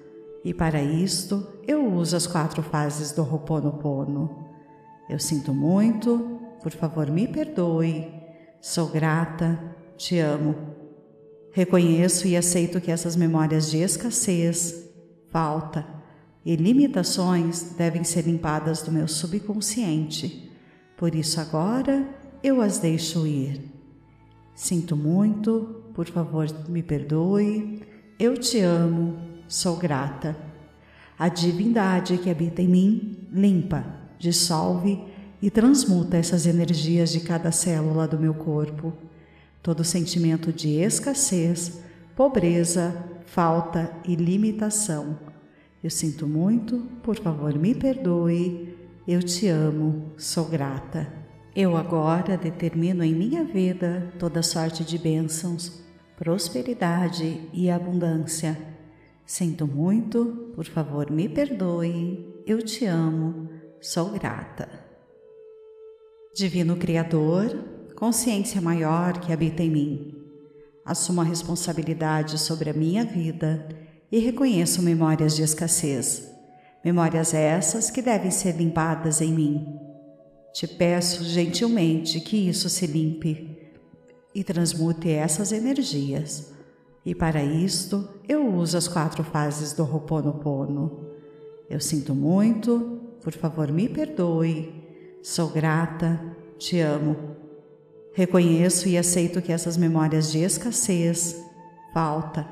E 0.45 0.55
para 0.55 0.81
isto 0.81 1.45
eu 1.67 1.85
uso 1.95 2.17
as 2.17 2.29
quatro 2.29 2.63
fases 2.63 3.11
do 3.11 3.23
Ho'oponopono. 3.23 4.47
Eu 5.11 5.19
sinto 5.19 5.53
muito, 5.53 6.39
por 6.63 6.71
favor 6.71 7.11
me 7.11 7.27
perdoe, 7.27 8.14
sou 8.65 8.89
grata, 8.89 9.61
te 9.95 10.19
amo. 10.19 10.57
Reconheço 11.53 12.27
e 12.27 12.35
aceito 12.35 12.81
que 12.81 12.91
essas 12.91 13.15
memórias 13.15 13.71
de 13.71 13.77
escassez, 13.77 14.89
falta, 15.29 15.87
e 16.43 16.57
limitações 16.57 17.75
devem 17.77 18.03
ser 18.05 18.23
limpadas 18.23 18.81
do 18.81 18.91
meu 18.91 19.07
subconsciente. 19.07 20.51
Por 20.97 21.15
isso, 21.15 21.39
agora 21.43 22.09
eu 22.43 22.63
as 22.63 22.79
deixo 22.79 23.27
ir. 23.27 23.71
Sinto 24.55 24.97
muito, 24.97 25.85
por 25.93 26.07
favor, 26.07 26.47
me 26.67 26.83
perdoe. 26.83 27.83
Eu 28.19 28.35
te 28.35 28.61
amo, 28.61 29.19
sou 29.47 29.77
grata. 29.77 30.35
A 31.19 31.29
divindade 31.29 32.17
que 32.17 32.31
habita 32.31 32.63
em 32.63 32.69
mim 32.69 33.29
limpa, 33.31 33.85
dissolve 34.19 35.13
e 35.45 35.51
transmuta 35.51 36.17
essas 36.17 36.47
energias 36.47 37.11
de 37.11 37.21
cada 37.21 37.53
célula 37.53 38.09
do 38.09 38.19
meu 38.19 38.33
corpo. 38.33 38.93
Todo 39.63 39.85
sentimento 39.85 40.53
de 40.53 40.81
escassez, 40.81 41.81
pobreza, 42.17 42.97
falta 43.27 43.93
e 44.07 44.15
limitação 44.15 45.19
eu 45.85 45.91
sinto 45.91 46.27
muito, 46.27 46.79
por 47.03 47.15
favor 47.17 47.59
me 47.59 47.75
perdoe. 47.75 48.75
Eu 49.07 49.23
te 49.23 49.49
amo, 49.49 50.15
sou 50.17 50.47
grata. 50.47 51.07
Eu 51.55 51.77
agora 51.77 52.39
determino 52.39 53.05
em 53.05 53.15
minha 53.15 53.45
vida 53.45 54.11
toda 54.19 54.43
sorte 54.43 54.83
de 54.83 54.97
bênçãos, 54.97 55.85
prosperidade 56.17 57.39
e 57.53 57.69
abundância. 57.69 58.57
Sinto 59.27 59.67
muito, 59.67 60.53
por 60.57 60.65
favor 60.65 61.11
me 61.11 61.29
perdoe. 61.29 62.43
Eu 62.47 62.63
te 62.63 62.87
amo, 62.87 63.51
sou 63.79 64.09
grata. 64.09 64.84
Divino 66.35 66.75
Criador, 66.75 67.57
consciência 67.95 68.61
maior 68.61 69.21
que 69.21 69.33
habita 69.33 69.63
em 69.63 69.71
mim, 69.71 70.15
assumo 70.85 71.21
a 71.21 71.25
responsabilidade 71.25 72.41
sobre 72.41 72.69
a 72.69 72.73
minha 72.73 73.05
vida 73.05 73.69
e 74.11 74.19
reconheço 74.19 74.83
memórias 74.83 75.37
de 75.37 75.43
escassez, 75.43 76.29
memórias 76.85 77.33
essas 77.33 77.89
que 77.89 78.03
devem 78.03 78.33
ser 78.33 78.57
limpadas 78.57 79.21
em 79.21 79.33
mim. 79.33 79.79
Te 80.53 80.67
peço 80.67 81.23
gentilmente 81.23 82.19
que 82.19 82.49
isso 82.49 82.69
se 82.69 82.85
limpe 82.85 83.57
e 84.35 84.43
transmute 84.43 85.09
essas 85.09 85.53
energias. 85.53 86.53
E 87.07 87.15
para 87.15 87.45
isto, 87.45 88.09
eu 88.29 88.53
uso 88.57 88.77
as 88.77 88.89
quatro 88.89 89.23
fases 89.23 89.73
do 89.73 89.85
Ho'oponopono. 89.85 91.11
Eu 91.71 91.79
sinto 91.79 92.13
muito, 92.13 93.01
por 93.23 93.33
favor 93.33 93.71
me 93.71 93.89
perdoe, 93.89 94.84
sou 95.25 95.49
grata, 95.49 96.21
te 96.59 96.79
amo. 96.81 97.17
Reconheço 98.13 98.87
e 98.91 98.99
aceito 98.99 99.41
que 99.41 99.51
essas 99.51 99.75
memórias 99.75 100.31
de 100.31 100.41
escassez, 100.41 101.43
falta 101.95 102.47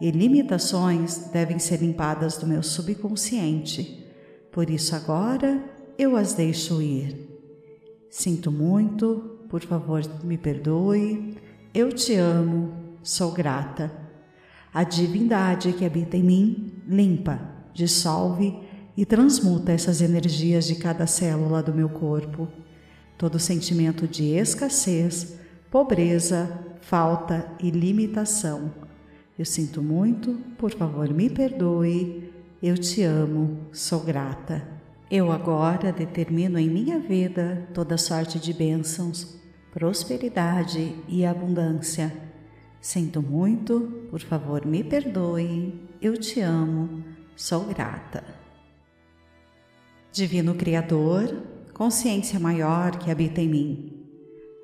e 0.00 0.10
limitações 0.10 1.30
devem 1.32 1.60
ser 1.60 1.80
limpadas 1.80 2.36
do 2.36 2.46
meu 2.46 2.62
subconsciente. 2.62 4.04
Por 4.50 4.68
isso 4.68 4.96
agora 4.96 5.62
eu 5.96 6.16
as 6.16 6.34
deixo 6.34 6.82
ir. 6.82 7.28
Sinto 8.10 8.50
muito, 8.50 9.38
por 9.48 9.62
favor 9.62 10.02
me 10.24 10.36
perdoe, 10.36 11.36
eu 11.72 11.92
te 11.92 12.14
amo, 12.14 12.72
sou 13.00 13.30
grata. 13.30 13.92
A 14.74 14.82
divindade 14.82 15.72
que 15.72 15.84
habita 15.84 16.16
em 16.16 16.22
mim 16.24 16.72
limpa, 16.88 17.40
dissolve 17.72 18.67
e 18.98 19.06
transmuta 19.06 19.70
essas 19.70 20.00
energias 20.00 20.66
de 20.66 20.74
cada 20.74 21.06
célula 21.06 21.62
do 21.62 21.72
meu 21.72 21.88
corpo. 21.88 22.48
Todo 23.16 23.38
sentimento 23.38 24.08
de 24.08 24.24
escassez, 24.30 25.38
pobreza, 25.70 26.50
falta 26.80 27.48
e 27.60 27.70
limitação. 27.70 28.72
Eu 29.38 29.44
sinto 29.44 29.80
muito, 29.80 30.40
por 30.58 30.72
favor 30.74 31.14
me 31.14 31.30
perdoe, 31.30 32.28
eu 32.60 32.76
te 32.76 33.04
amo, 33.04 33.68
sou 33.72 34.00
grata. 34.00 34.66
Eu 35.08 35.30
agora 35.30 35.92
determino 35.92 36.58
em 36.58 36.68
minha 36.68 36.98
vida 36.98 37.68
toda 37.72 37.96
sorte 37.96 38.40
de 38.40 38.52
bênçãos, 38.52 39.38
prosperidade 39.72 40.92
e 41.06 41.24
abundância. 41.24 42.12
Sinto 42.80 43.22
muito, 43.22 44.08
por 44.10 44.20
favor 44.20 44.66
me 44.66 44.82
perdoe, 44.82 45.88
eu 46.02 46.18
te 46.18 46.40
amo, 46.40 47.04
sou 47.36 47.64
grata. 47.66 48.37
Divino 50.18 50.56
Criador, 50.56 51.44
consciência 51.72 52.40
maior 52.40 52.98
que 52.98 53.08
habita 53.08 53.40
em 53.40 53.48
mim, 53.48 54.04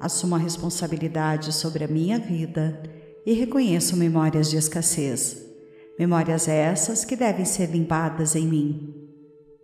assumo 0.00 0.34
a 0.34 0.38
responsabilidade 0.38 1.52
sobre 1.52 1.84
a 1.84 1.86
minha 1.86 2.18
vida 2.18 2.82
e 3.24 3.34
reconheço 3.34 3.96
memórias 3.96 4.50
de 4.50 4.56
escassez, 4.56 5.46
memórias 5.96 6.48
essas 6.48 7.04
que 7.04 7.14
devem 7.14 7.44
ser 7.44 7.70
limpadas 7.70 8.34
em 8.34 8.48
mim. 8.48 8.94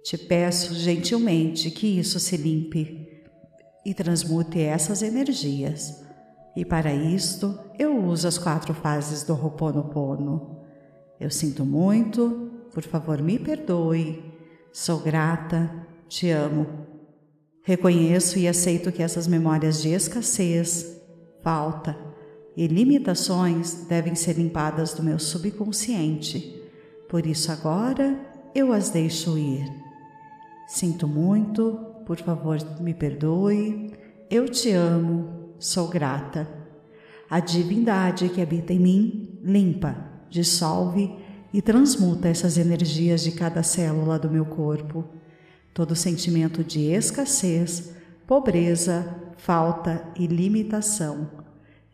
Te 0.04 0.16
peço 0.16 0.74
gentilmente 0.74 1.72
que 1.72 1.88
isso 1.88 2.20
se 2.20 2.36
limpe 2.36 3.24
e 3.84 3.92
transmute 3.92 4.60
essas 4.60 5.02
energias. 5.02 6.04
E 6.54 6.64
para 6.64 6.94
isto 6.94 7.58
eu 7.76 8.00
uso 8.00 8.28
as 8.28 8.38
quatro 8.38 8.72
fases 8.74 9.24
do 9.24 9.32
Ho'oponopono. 9.32 10.56
Eu 11.18 11.32
sinto 11.32 11.64
muito, 11.64 12.48
por 12.72 12.84
favor 12.84 13.20
me 13.20 13.40
perdoe, 13.40 14.29
Sou 14.72 15.00
grata, 15.00 15.68
te 16.08 16.30
amo. 16.30 16.66
Reconheço 17.62 18.38
e 18.38 18.46
aceito 18.46 18.92
que 18.92 19.02
essas 19.02 19.26
memórias 19.26 19.82
de 19.82 19.90
escassez, 19.90 20.96
falta 21.42 21.96
e 22.56 22.66
limitações 22.66 23.86
devem 23.88 24.14
ser 24.14 24.34
limpadas 24.34 24.94
do 24.94 25.02
meu 25.02 25.18
subconsciente. 25.18 26.62
Por 27.08 27.26
isso 27.26 27.50
agora 27.50 28.18
eu 28.54 28.72
as 28.72 28.90
deixo 28.90 29.36
ir. 29.36 29.68
Sinto 30.68 31.08
muito, 31.08 31.78
por 32.06 32.18
favor 32.18 32.58
me 32.80 32.94
perdoe. 32.94 33.92
Eu 34.30 34.48
te 34.48 34.70
amo, 34.70 35.54
sou 35.58 35.88
grata. 35.88 36.48
A 37.28 37.40
divindade 37.40 38.28
que 38.28 38.40
habita 38.40 38.72
em 38.72 38.78
mim 38.78 39.38
limpa, 39.42 39.96
dissolve 40.28 41.12
e 41.52 41.60
transmuta 41.60 42.28
essas 42.28 42.56
energias 42.56 43.22
de 43.22 43.32
cada 43.32 43.62
célula 43.62 44.18
do 44.18 44.30
meu 44.30 44.44
corpo. 44.44 45.04
Todo 45.74 45.96
sentimento 45.96 46.62
de 46.62 46.92
escassez, 46.92 47.92
pobreza, 48.26 49.06
falta 49.36 50.04
e 50.16 50.26
limitação. 50.26 51.28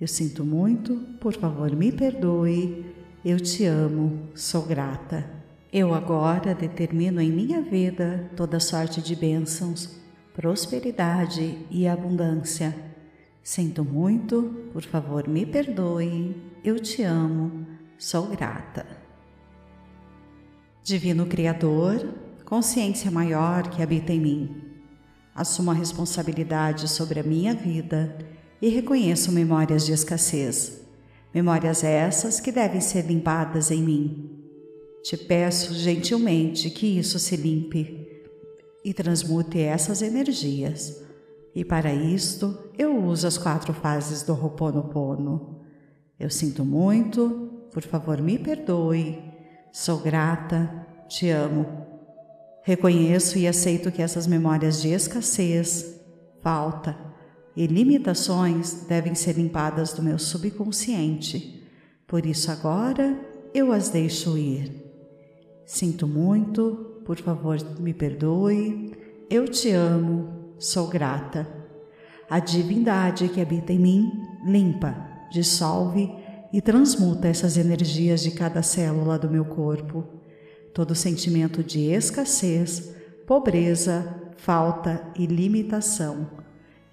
Eu 0.00 0.07
sinto 0.07 0.44
muito, 0.44 0.96
por 1.20 1.35
favor 1.35 1.74
me 1.74 1.90
perdoe. 1.90 2.85
Eu 3.24 3.40
te 3.40 3.64
amo, 3.64 4.28
sou 4.35 4.62
grata. 4.62 5.24
Eu 5.72 5.94
agora 5.94 6.54
determino 6.54 7.20
em 7.20 7.30
minha 7.30 7.61
vida 7.61 8.30
toda 8.37 8.61
sorte 8.61 9.00
de 9.00 9.16
bênçãos, 9.16 9.96
prosperidade 10.35 11.59
e 11.70 11.88
abundância. 11.88 12.74
Sinto 13.42 13.85
muito, 13.85 14.70
por 14.72 14.83
favor 14.83 15.26
me 15.28 15.46
perdoe. 15.46 16.37
Eu 16.62 16.78
te 16.78 17.02
amo, 17.02 17.66
sou 17.98 18.26
grata. 18.26 18.95
Divino 20.87 21.27
Criador, 21.27 22.14
consciência 22.44 23.11
maior 23.11 23.68
que 23.70 23.83
habita 23.83 24.12
em 24.12 24.20
mim, 24.20 24.57
assumo 25.35 25.72
a 25.72 25.75
responsabilidade 25.75 26.87
sobre 26.87 27.18
a 27.18 27.25
minha 27.25 27.53
vida 27.57 28.16
e 28.62 28.68
reconheço 28.68 29.33
memórias 29.33 29.85
de 29.85 29.90
escassez, 29.90 30.81
memórias 31.35 31.83
essas 31.83 32.38
que 32.38 32.53
devem 32.53 32.81
ser 32.81 33.05
limpadas 33.05 33.72
em 33.72 33.83
mim. 33.83 34.31
Te 35.03 35.16
peço 35.16 35.75
gentilmente 35.75 36.70
que 36.70 36.87
isso 36.87 37.18
se 37.18 37.35
limpe 37.35 38.07
e 38.85 38.94
transmute 38.94 39.59
essas 39.59 40.03
energias. 40.03 41.03
E 41.53 41.64
para 41.64 41.92
isto 41.92 42.57
eu 42.79 42.96
uso 43.05 43.27
as 43.27 43.37
quatro 43.37 43.75
fases 43.75 44.22
do 44.22 44.35
Ho'oponopono. 44.35 45.62
Eu 46.16 46.31
sinto 46.31 46.64
muito, 46.64 47.66
por 47.72 47.83
favor 47.83 48.22
me 48.22 48.38
perdoe 48.38 49.35
Sou 49.78 49.98
grata, 49.98 50.70
te 51.06 51.28
amo. 51.28 51.66
Reconheço 52.62 53.38
e 53.38 53.46
aceito 53.46 53.92
que 53.92 54.00
essas 54.00 54.26
memórias 54.26 54.80
de 54.80 54.88
escassez, 54.88 56.00
falta 56.42 56.96
e 57.54 57.66
limitações 57.66 58.86
devem 58.88 59.14
ser 59.14 59.34
limpadas 59.34 59.92
do 59.92 60.02
meu 60.02 60.18
subconsciente. 60.18 61.62
Por 62.06 62.24
isso 62.24 62.50
agora 62.50 63.20
eu 63.52 63.70
as 63.70 63.90
deixo 63.90 64.38
ir. 64.38 64.72
Sinto 65.66 66.08
muito, 66.08 67.02
por 67.04 67.18
favor 67.18 67.58
me 67.78 67.92
perdoe. 67.92 68.94
Eu 69.28 69.46
te 69.46 69.72
amo, 69.72 70.54
sou 70.58 70.88
grata. 70.88 71.46
A 72.30 72.38
divindade 72.38 73.28
que 73.28 73.42
habita 73.42 73.74
em 73.74 73.78
mim 73.78 74.10
limpa, 74.46 74.96
dissolve 75.30 76.10
e 76.56 76.60
transmuta 76.62 77.28
essas 77.28 77.58
energias 77.58 78.22
de 78.22 78.30
cada 78.30 78.62
célula 78.62 79.18
do 79.18 79.28
meu 79.28 79.44
corpo. 79.44 80.06
Todo 80.72 80.94
sentimento 80.94 81.62
de 81.62 81.90
escassez, 81.92 82.94
pobreza, 83.26 84.32
falta 84.38 85.06
e 85.14 85.26
limitação. 85.26 86.26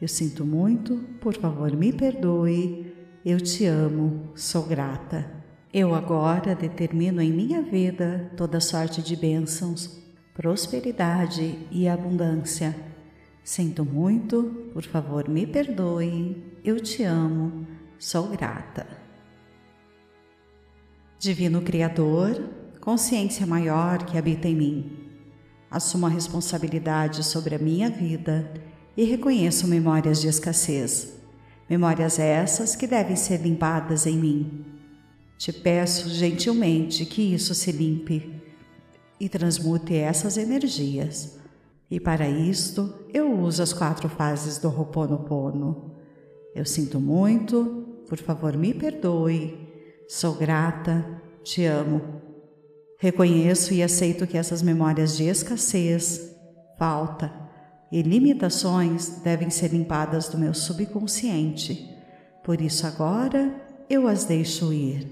Eu 0.01 0.09
sinto 0.09 0.43
muito, 0.45 0.97
por 1.21 1.33
favor 1.37 1.71
me 1.77 1.93
perdoe. 1.93 2.93
Eu 3.25 3.39
te 3.39 3.63
amo, 3.63 4.33
sou 4.35 4.63
grata. 4.63 5.31
Eu 5.73 5.95
agora 5.95 6.53
determino 6.53 7.21
em 7.21 7.31
minha 7.31 7.61
vida 7.61 8.33
toda 8.35 8.59
sorte 8.59 9.01
de 9.01 9.15
bênçãos, 9.15 9.97
prosperidade 10.33 11.57
e 11.71 11.87
abundância. 11.87 12.75
Sinto 13.45 13.85
muito, 13.85 14.43
por 14.73 14.83
favor 14.83 15.29
me 15.29 15.47
perdoe. 15.47 16.51
Eu 16.65 16.81
te 16.81 17.03
amo, 17.03 17.65
sou 17.97 18.27
grata. 18.27 19.02
Divino 21.23 21.61
Criador, 21.61 22.49
consciência 22.81 23.47
maior 23.47 24.03
que 24.03 24.17
habita 24.17 24.45
em 24.45 24.55
mim, 24.57 24.91
assumo 25.71 26.05
a 26.05 26.09
responsabilidade 26.09 27.23
sobre 27.23 27.55
a 27.55 27.57
minha 27.57 27.89
vida 27.89 28.51
e 28.97 29.05
reconheço 29.05 29.65
memórias 29.65 30.19
de 30.19 30.27
escassez, 30.27 31.13
memórias 31.69 32.19
essas 32.19 32.75
que 32.75 32.85
devem 32.85 33.15
ser 33.15 33.37
limpadas 33.37 34.05
em 34.05 34.17
mim. 34.17 34.65
Te 35.37 35.53
peço 35.53 36.09
gentilmente 36.09 37.05
que 37.05 37.21
isso 37.33 37.55
se 37.55 37.71
limpe 37.71 38.41
e 39.17 39.29
transmute 39.29 39.95
essas 39.95 40.35
energias. 40.35 41.39
E 41.89 42.01
para 42.01 42.27
isto 42.27 42.93
eu 43.13 43.31
uso 43.39 43.63
as 43.63 43.71
quatro 43.71 44.09
fases 44.09 44.57
do 44.57 44.67
Ho'oponopono. 44.67 45.89
Eu 46.53 46.65
sinto 46.65 46.99
muito, 46.99 47.87
por 48.09 48.17
favor 48.17 48.57
me 48.57 48.73
perdoe 48.73 49.71
Sou 50.07 50.35
grata, 50.35 51.05
te 51.43 51.65
amo. 51.65 52.21
Reconheço 52.97 53.73
e 53.73 53.83
aceito 53.83 54.27
que 54.27 54.37
essas 54.37 54.61
memórias 54.61 55.17
de 55.17 55.23
escassez, 55.23 56.33
falta 56.77 57.43
e 57.91 58.01
limitações 58.01 59.21
devem 59.23 59.51
ser 59.51 59.71
limpadas 59.71 60.27
do 60.27 60.37
meu 60.37 60.53
subconsciente. 60.53 61.87
Por 62.43 62.59
isso 62.59 62.87
agora 62.87 63.53
eu 63.89 64.07
as 64.07 64.25
deixo 64.25 64.73
ir. 64.73 65.07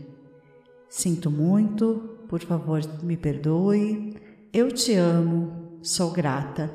Sinto 0.90 1.30
muito, 1.30 2.18
por 2.28 2.42
favor 2.42 2.82
me 3.04 3.16
perdoe. 3.16 4.16
Eu 4.52 4.72
te 4.72 4.96
amo, 4.96 5.80
sou 5.84 6.12
grata. 6.12 6.72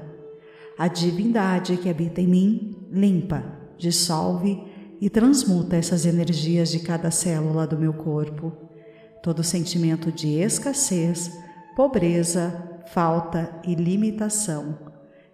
A 0.79 0.87
divindade 0.87 1.77
que 1.77 1.89
habita 1.91 2.21
em 2.21 2.29
mim 2.29 2.77
limpa, 2.91 3.43
dissolve 3.77 4.63
e 5.01 5.11
transmuta 5.11 5.77
essas 5.77 6.07
energias 6.07 6.71
de 6.71 6.81
cada 6.81 7.11
célula 7.11 7.67
do 7.67 7.79
meu 7.79 7.93
corpo. 7.93 8.53
todo 9.23 9.43
sentimento 9.43 10.13
de 10.13 10.39
escassez, 10.39 11.33
pobreza, 11.75 12.83
falta 12.87 13.61
e 13.65 13.75
limitação. 13.75 14.79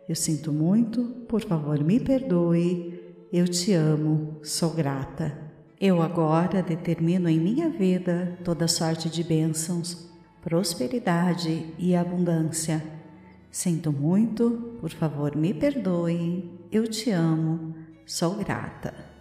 Eu 0.08 0.16
sinto 0.16 0.50
muito, 0.50 1.04
por 1.28 1.42
favor 1.42 1.82
me 1.84 2.00
perdoe. 2.00 2.98
Eu 3.30 3.46
te 3.46 3.72
amo, 3.74 4.38
sou 4.42 4.70
grata. 4.70 5.36
Eu 5.80 6.00
agora 6.00 6.62
determino 6.62 7.28
em 7.28 7.38
minha 7.38 7.68
vida 7.68 8.38
toda 8.44 8.66
sorte 8.66 9.10
de 9.10 9.22
bênçãos, 9.22 10.08
prosperidade 10.40 11.66
e 11.78 11.94
abundância. 11.94 12.82
Sinto 13.50 13.92
muito, 13.92 14.78
por 14.80 14.90
favor 14.90 15.36
me 15.36 15.52
perdoe. 15.52 16.50
Eu 16.70 16.88
te 16.88 17.10
amo, 17.10 17.74
sou 18.06 18.36
grata. 18.36 19.11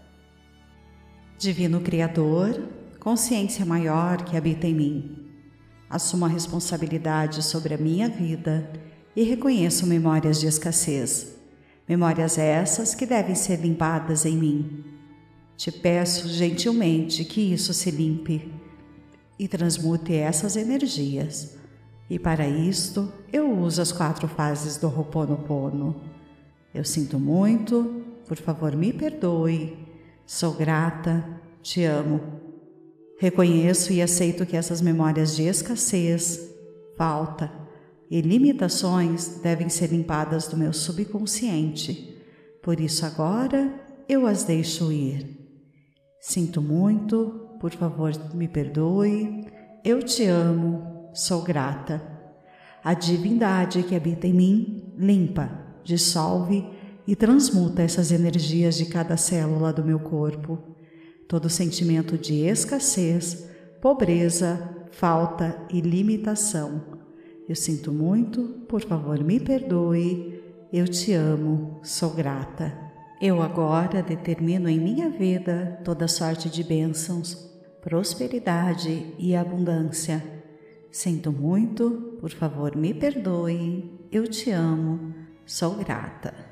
Divino 1.42 1.82
Criador, 1.82 2.68
consciência 3.00 3.66
maior 3.66 4.24
que 4.24 4.38
habita 4.38 4.68
em 4.68 4.76
mim. 4.76 5.28
Assumo 5.90 6.26
a 6.26 6.28
responsabilidade 6.28 7.42
sobre 7.42 7.74
a 7.74 7.80
minha 7.80 8.08
vida 8.08 8.72
e 9.16 9.24
reconheço 9.24 9.88
memórias 9.88 10.40
de 10.40 10.46
escassez. 10.46 11.36
Memórias 11.90 12.38
essas 12.38 12.94
que 12.94 13.08
devem 13.08 13.34
ser 13.34 13.60
limpadas 13.60 14.24
em 14.24 14.38
mim. 14.38 14.84
Te 15.58 15.72
peço 15.72 16.30
gentilmente 16.30 17.26
que 17.26 17.42
isso 17.42 17.74
se 17.74 17.90
limpe 17.90 18.54
e 19.40 19.48
transmute 19.48 20.14
essas 20.14 20.56
energias. 20.56 21.58
E 22.08 22.20
para 22.20 22.48
isto 22.48 23.12
eu 23.34 23.52
uso 23.52 23.82
as 23.82 23.92
quatro 23.92 24.28
fases 24.28 24.78
do 24.78 24.86
Ho'oponopono. 24.88 26.04
Eu 26.72 26.86
sinto 26.86 27.18
muito, 27.18 28.04
por 28.28 28.38
favor 28.38 28.76
me 28.76 28.94
perdoe, 28.94 29.81
sou 30.32 30.54
grata, 30.54 31.26
te 31.62 31.84
amo 31.84 32.42
Reconheço 33.22 33.94
e 33.94 34.02
aceito 34.02 34.48
que 34.48 34.58
essas 34.58 34.82
memórias 34.82 35.36
de 35.36 35.44
escassez, 35.44 36.40
falta 36.98 37.52
e 38.10 38.20
limitações 38.20 39.40
devem 39.44 39.70
ser 39.70 39.92
limpadas 39.92 40.48
do 40.48 40.58
meu 40.58 40.74
subconsciente. 40.74 42.20
Por 42.64 42.80
isso 42.80 43.06
agora 43.06 43.72
eu 44.10 44.26
as 44.26 44.44
deixo 44.44 44.92
ir. 44.92 45.38
Sinto 46.20 46.64
muito, 46.64 47.58
por 47.60 47.70
favor 47.70 48.12
me 48.34 48.48
perdoe. 48.48 49.46
Eu 49.84 50.02
te 50.02 50.26
amo, 50.26 51.12
sou 51.14 51.44
grata. 51.44 52.02
A 52.84 52.96
divindade 52.96 53.84
que 53.84 53.96
habita 53.96 54.26
em 54.26 54.34
mim 54.34 54.94
limpa, 54.98 55.48
dissolve 55.84 56.68
e 57.08 57.16
transmuta 57.16 57.82
essas 57.82 58.12
energias 58.12 58.76
de 58.76 58.86
cada 58.86 59.18
célula 59.18 59.74
do 59.74 59.84
meu 59.84 60.00
corpo 60.00 60.72
todo 61.32 61.50
sentimento 61.50 62.18
de 62.18 62.46
escassez, 62.46 63.48
pobreza, 63.82 64.70
falta 64.92 65.58
e 65.70 65.80
limitação. 65.80 66.82
Eu 67.48 67.56
sinto 67.56 67.90
muito, 67.90 68.66
por 68.68 68.82
favor 68.82 69.24
me 69.24 69.40
perdoe. 69.40 70.44
Eu 70.74 70.86
te 70.90 71.14
amo, 71.14 71.80
sou 71.84 72.10
grata. 72.10 72.78
Eu 73.22 73.42
agora 73.42 74.04
determino 74.04 74.68
em 74.68 74.78
minha 74.78 75.10
vida 75.10 75.80
toda 75.86 76.06
sorte 76.06 76.50
de 76.50 76.66
bênçãos, 76.66 77.50
prosperidade 77.82 79.14
e 79.18 79.34
abundância. 79.34 80.22
Sinto 80.92 81.32
muito, 81.32 82.18
por 82.20 82.32
favor 82.32 82.76
me 82.76 82.94
perdoe. 82.94 83.90
Eu 84.12 84.28
te 84.28 84.52
amo, 84.52 85.14
sou 85.46 85.76
grata. 85.76 86.51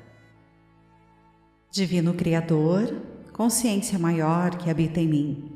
Divino 1.72 2.14
Criador, 2.14 3.00
consciência 3.32 3.96
maior 3.96 4.56
que 4.56 4.68
habita 4.68 4.98
em 4.98 5.06
mim. 5.06 5.52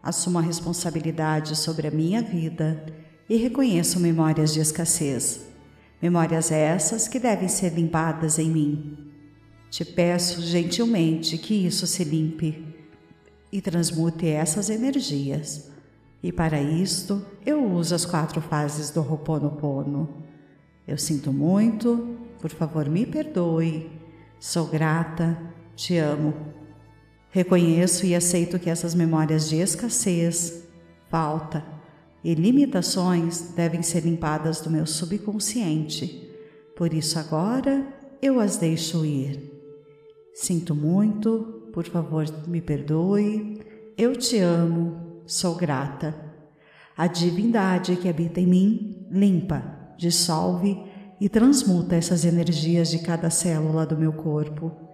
Assumo 0.00 0.38
a 0.38 0.42
responsabilidade 0.42 1.56
sobre 1.56 1.88
a 1.88 1.90
minha 1.90 2.22
vida 2.22 2.86
e 3.28 3.36
reconheço 3.36 3.98
memórias 3.98 4.54
de 4.54 4.60
escassez, 4.60 5.48
memórias 6.00 6.52
essas 6.52 7.08
que 7.08 7.18
devem 7.18 7.48
ser 7.48 7.74
limpadas 7.74 8.38
em 8.38 8.48
mim. 8.48 9.10
Te 9.68 9.84
peço 9.84 10.40
gentilmente 10.40 11.36
que 11.36 11.66
isso 11.66 11.84
se 11.84 12.04
limpe 12.04 12.64
e 13.50 13.60
transmute 13.60 14.28
essas 14.28 14.70
energias. 14.70 15.68
E 16.22 16.30
para 16.30 16.62
isto 16.62 17.26
eu 17.44 17.60
uso 17.72 17.92
as 17.92 18.06
quatro 18.06 18.40
fases 18.40 18.90
do 18.90 19.00
Ho'oponopono. 19.00 20.08
Eu 20.86 20.96
sinto 20.96 21.32
muito, 21.32 22.16
por 22.40 22.50
favor 22.50 22.88
me 22.88 23.04
perdoe, 23.04 23.99
sou 24.40 24.66
grata, 24.66 25.38
te 25.76 25.96
amo 25.96 26.50
Reconheço 27.32 28.04
e 28.06 28.14
aceito 28.14 28.58
que 28.58 28.68
essas 28.68 28.92
memórias 28.92 29.48
de 29.48 29.56
escassez, 29.56 30.64
falta 31.08 31.64
e 32.24 32.34
limitações 32.34 33.52
devem 33.54 33.82
ser 33.82 34.00
limpadas 34.00 34.60
do 34.60 34.68
meu 34.68 34.84
subconsciente. 34.84 36.28
Por 36.76 36.92
isso 36.92 37.20
agora 37.20 37.86
eu 38.20 38.40
as 38.40 38.56
deixo 38.56 39.04
ir. 39.06 39.48
Sinto 40.34 40.74
muito, 40.74 41.70
por 41.72 41.86
favor 41.86 42.26
me 42.48 42.60
perdoe. 42.60 43.60
Eu 43.96 44.16
te 44.16 44.38
amo, 44.38 45.22
sou 45.24 45.54
grata. 45.54 46.12
A 46.96 47.06
divindade 47.06 47.94
que 47.94 48.08
habita 48.08 48.40
em 48.40 48.46
mim 48.46 49.06
limpa, 49.08 49.62
dissolve 49.96 50.76
e 51.20 51.28
transmuta 51.28 51.94
essas 51.94 52.24
energias 52.24 52.90
de 52.90 53.00
cada 53.00 53.28
célula 53.30 53.84
do 53.84 53.96
meu 53.96 54.12
corpo 54.12 54.90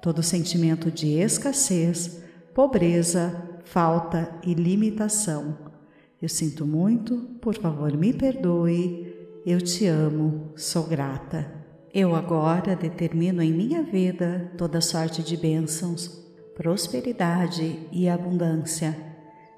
todo 0.00 0.22
sentimento 0.22 0.90
de 0.90 1.18
escassez, 1.18 2.22
pobreza, 2.54 3.60
falta 3.64 4.34
e 4.42 4.54
limitação. 4.54 5.58
Eu 6.20 6.28
sinto 6.28 6.66
muito, 6.66 7.16
por 7.40 7.54
favor 7.56 7.96
me 7.96 8.12
perdoe. 8.12 9.14
Eu 9.44 9.60
te 9.60 9.86
amo, 9.86 10.52
sou 10.56 10.84
grata. 10.84 11.50
Eu 11.92 12.14
agora 12.14 12.76
determino 12.76 13.42
em 13.42 13.52
minha 13.52 13.82
vida 13.82 14.52
toda 14.56 14.80
sorte 14.80 15.22
de 15.22 15.36
bênçãos, 15.36 16.08
prosperidade 16.54 17.86
e 17.90 18.08
abundância. 18.08 18.96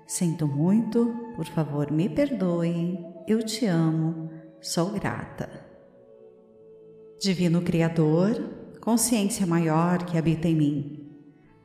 Sinto 0.06 0.46
muito, 0.46 1.14
por 1.37 1.46
favor 1.46 1.90
me 1.90 2.08
perdoe. 2.08 2.98
Eu 3.26 3.42
te 3.42 3.66
amo, 3.66 4.30
sou 4.61 4.90
grata. 4.92 5.62
Divino 7.22 7.62
Criador, 7.62 8.50
consciência 8.80 9.46
maior 9.46 10.04
que 10.04 10.18
habita 10.18 10.48
em 10.48 10.56
mim. 10.56 11.08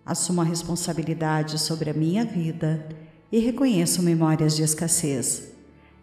Assumo 0.06 0.42
a 0.42 0.44
responsabilidade 0.44 1.58
sobre 1.58 1.90
a 1.90 1.96
minha 1.96 2.24
vida 2.24 2.88
e 3.32 3.40
reconheço 3.40 4.04
memórias 4.04 4.56
de 4.56 4.62
escassez, 4.62 5.52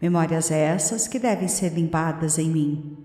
memórias 0.02 0.50
essas 0.50 1.06
que 1.06 1.20
devem 1.20 1.46
ser 1.46 1.72
limpadas 1.72 2.36
em 2.36 2.50
mim. 2.50 2.96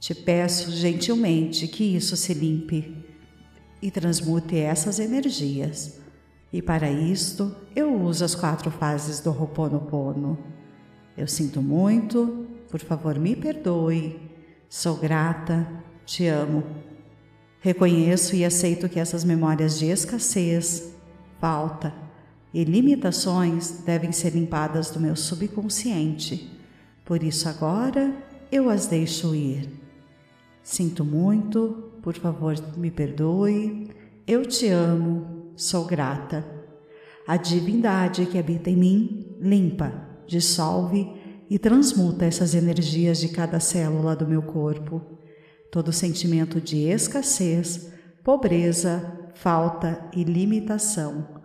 Te 0.00 0.14
peço 0.14 0.70
gentilmente 0.70 1.68
que 1.68 1.84
isso 1.84 2.16
se 2.16 2.32
limpe 2.32 3.04
e 3.82 3.90
transmute 3.90 4.56
essas 4.56 4.98
energias. 4.98 6.00
E 6.50 6.62
para 6.62 6.90
isto 6.90 7.54
eu 7.76 7.94
uso 7.94 8.24
as 8.24 8.34
quatro 8.34 8.70
fases 8.70 9.20
do 9.20 9.28
Ho'oponopono. 9.28 10.38
Eu 11.14 11.26
sinto 11.26 11.60
muito, 11.60 12.46
por 12.70 12.80
favor 12.80 13.18
me 13.18 13.36
perdoe, 13.36 14.23
sou 14.74 14.96
grata, 14.96 15.68
te 16.04 16.26
amo 16.26 16.64
Reconheço 17.60 18.34
e 18.34 18.44
aceito 18.44 18.88
que 18.90 18.98
essas 18.98 19.24
memórias 19.24 19.78
de 19.78 19.86
escassez, 19.86 20.92
falta 21.40 21.94
e 22.52 22.62
limitações 22.64 23.82
devem 23.86 24.12
ser 24.12 24.34
limpadas 24.34 24.90
do 24.90 25.00
meu 25.00 25.14
subconsciente. 25.16 26.50
Por 27.04 27.22
isso 27.22 27.48
agora 27.48 28.14
eu 28.52 28.68
as 28.68 28.86
deixo 28.86 29.34
ir. 29.34 29.66
Sinto 30.62 31.04
muito, 31.04 31.92
por 32.02 32.14
favor 32.14 32.54
me 32.76 32.90
perdoe. 32.90 33.88
Eu 34.26 34.44
te 34.44 34.68
amo, 34.68 35.52
sou 35.56 35.86
grata. 35.86 36.44
A 37.26 37.38
divindade 37.38 38.26
que 38.26 38.38
habita 38.38 38.68
em 38.68 38.76
mim 38.76 39.26
limpa, 39.40 39.90
dissolve 40.26 41.10
e 41.54 41.58
transmuta 41.58 42.24
essas 42.24 42.52
energias 42.52 43.20
de 43.20 43.28
cada 43.28 43.60
célula 43.60 44.16
do 44.16 44.26
meu 44.26 44.42
corpo 44.42 45.00
todo 45.70 45.92
sentimento 45.92 46.60
de 46.60 46.88
escassez, 46.88 47.92
pobreza, 48.24 49.30
falta 49.34 50.04
e 50.12 50.24
limitação. 50.24 51.42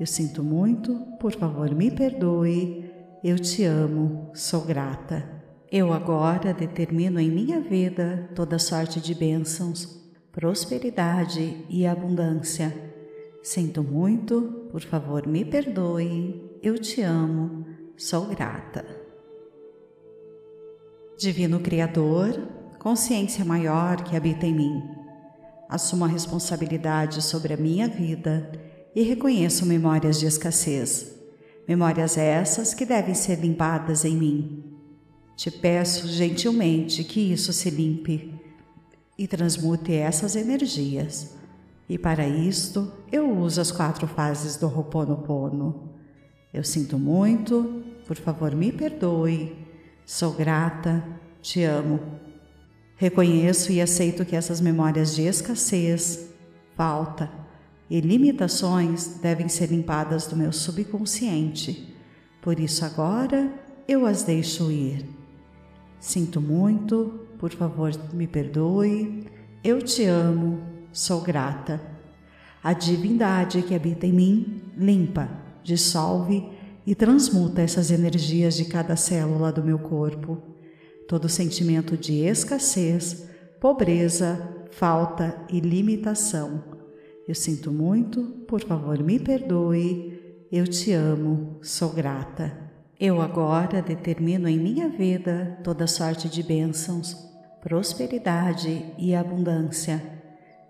Eu 0.00 0.06
sinto 0.06 0.42
muito, 0.42 0.94
por 1.20 1.30
favor 1.30 1.72
me 1.72 1.92
perdoe. 1.92 2.90
Eu 3.22 3.38
te 3.38 3.62
amo, 3.62 4.32
sou 4.34 4.62
grata. 4.62 5.30
Eu 5.70 5.92
agora 5.92 6.52
determino 6.52 7.20
em 7.20 7.30
minha 7.30 7.60
vida 7.60 8.30
toda 8.34 8.58
sorte 8.58 9.00
de 9.00 9.14
bênçãos, 9.14 10.10
prosperidade 10.32 11.64
e 11.70 11.86
abundância. 11.86 12.74
Sinto 13.44 13.80
muito, 13.80 14.66
por 14.72 14.80
favor 14.80 15.24
me 15.24 15.44
perdoe. 15.44 16.58
Eu 16.60 16.76
te 16.80 17.00
amo, 17.00 17.64
sou 17.96 18.26
grata. 18.26 19.01
Divino 21.22 21.60
Criador, 21.60 22.48
consciência 22.80 23.44
maior 23.44 24.02
que 24.02 24.16
habita 24.16 24.44
em 24.44 24.52
mim. 24.52 24.82
Assumo 25.68 26.04
a 26.04 26.08
responsabilidade 26.08 27.22
sobre 27.22 27.54
a 27.54 27.56
minha 27.56 27.86
vida 27.86 28.50
e 28.92 29.04
reconheço 29.04 29.64
memórias 29.64 30.18
de 30.18 30.26
escassez, 30.26 31.14
Memórias 31.68 32.18
essas 32.18 32.74
que 32.74 32.84
devem 32.84 33.14
ser 33.14 33.38
limpadas 33.38 34.04
em 34.04 34.16
mim. 34.16 34.64
Te 35.36 35.48
peço 35.48 36.08
gentilmente 36.08 37.04
que 37.04 37.20
isso 37.20 37.52
se 37.52 37.70
limpe 37.70 38.34
e 39.16 39.28
transmute 39.28 39.92
essas 39.92 40.34
energias. 40.34 41.36
E 41.88 41.96
para 41.96 42.26
isto 42.26 42.92
eu 43.12 43.30
uso 43.38 43.60
as 43.60 43.70
quatro 43.70 44.08
fases 44.08 44.56
do 44.56 44.66
Ho'oponopono. 44.66 45.88
Eu 46.52 46.64
sinto 46.64 46.98
muito, 46.98 47.84
por 48.08 48.16
favor 48.16 48.56
me 48.56 48.72
perdoe, 48.72 49.61
sou 50.04 50.32
grata, 50.32 51.02
te 51.40 51.62
amo. 51.62 52.00
Reconheço 52.96 53.72
e 53.72 53.80
aceito 53.80 54.24
que 54.24 54.36
essas 54.36 54.60
memórias 54.60 55.14
de 55.14 55.22
escassez, 55.22 56.28
falta 56.76 57.42
e 57.92 58.00
limitações 58.00 59.18
devem 59.20 59.50
ser 59.50 59.66
limpadas 59.66 60.26
do 60.26 60.34
meu 60.34 60.50
subconsciente. 60.50 61.94
Por 62.40 62.58
isso 62.58 62.86
agora 62.86 63.52
eu 63.86 64.06
as 64.06 64.22
deixo 64.22 64.70
ir. 64.70 65.04
Sinto 66.00 66.40
muito, 66.40 67.20
por 67.38 67.50
favor 67.50 67.92
me 68.14 68.26
perdoe, 68.26 69.26
eu 69.62 69.82
te 69.82 70.04
amo, 70.04 70.62
sou 70.90 71.20
grata. 71.20 71.80
A 72.64 72.72
divindade 72.72 73.60
que 73.60 73.74
habita 73.74 74.06
em 74.06 74.12
mim 74.12 74.62
limpa, 74.74 75.28
dissolve 75.62 76.48
e 76.86 76.94
transmuta 76.94 77.62
essas 77.62 77.90
energias 77.90 78.54
de 78.54 78.64
cada 78.64 78.96
célula 78.96 79.52
do 79.52 79.62
meu 79.62 79.78
corpo. 79.78 80.42
Todo 81.08 81.28
sentimento 81.28 81.96
de 81.96 82.24
escassez, 82.24 83.28
pobreza, 83.60 84.66
falta 84.70 85.36
e 85.48 85.60
limitação. 85.60 86.64
Eu 87.26 87.34
sinto 87.34 87.70
muito, 87.70 88.22
por 88.48 88.60
favor 88.60 89.00
me 89.02 89.18
perdoe, 89.18 90.46
eu 90.50 90.66
te 90.66 90.92
amo, 90.92 91.58
sou 91.62 91.90
grata. 91.90 92.70
Eu 92.98 93.20
agora 93.20 93.80
determino 93.80 94.48
em 94.48 94.58
minha 94.58 94.88
vida 94.88 95.58
toda 95.62 95.86
sorte 95.86 96.28
de 96.28 96.42
bênçãos, 96.42 97.16
prosperidade 97.60 98.92
e 98.98 99.14
abundância. 99.14 100.02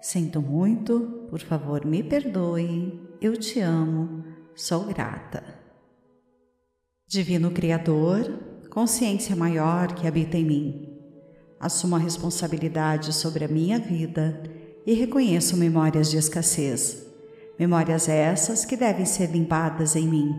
Sinto 0.00 0.42
muito, 0.42 1.26
por 1.30 1.40
favor 1.40 1.86
me 1.86 2.02
perdoe, 2.02 3.00
eu 3.20 3.36
te 3.36 3.60
amo, 3.60 4.24
sou 4.54 4.84
grata. 4.84 5.61
Divino 7.12 7.50
Criador, 7.50 8.38
consciência 8.70 9.36
maior 9.36 9.94
que 9.94 10.08
habita 10.08 10.38
em 10.38 10.46
mim, 10.46 10.88
assumo 11.60 11.94
a 11.94 11.98
responsabilidade 11.98 13.12
sobre 13.12 13.44
a 13.44 13.48
minha 13.48 13.78
vida 13.78 14.42
e 14.86 14.94
reconheço 14.94 15.54
memórias 15.58 16.10
de 16.10 16.16
escassez, 16.16 17.06
memórias 17.58 18.08
essas 18.08 18.64
que 18.64 18.78
devem 18.78 19.04
ser 19.04 19.30
limpadas 19.30 19.94
em 19.94 20.08
mim. 20.08 20.34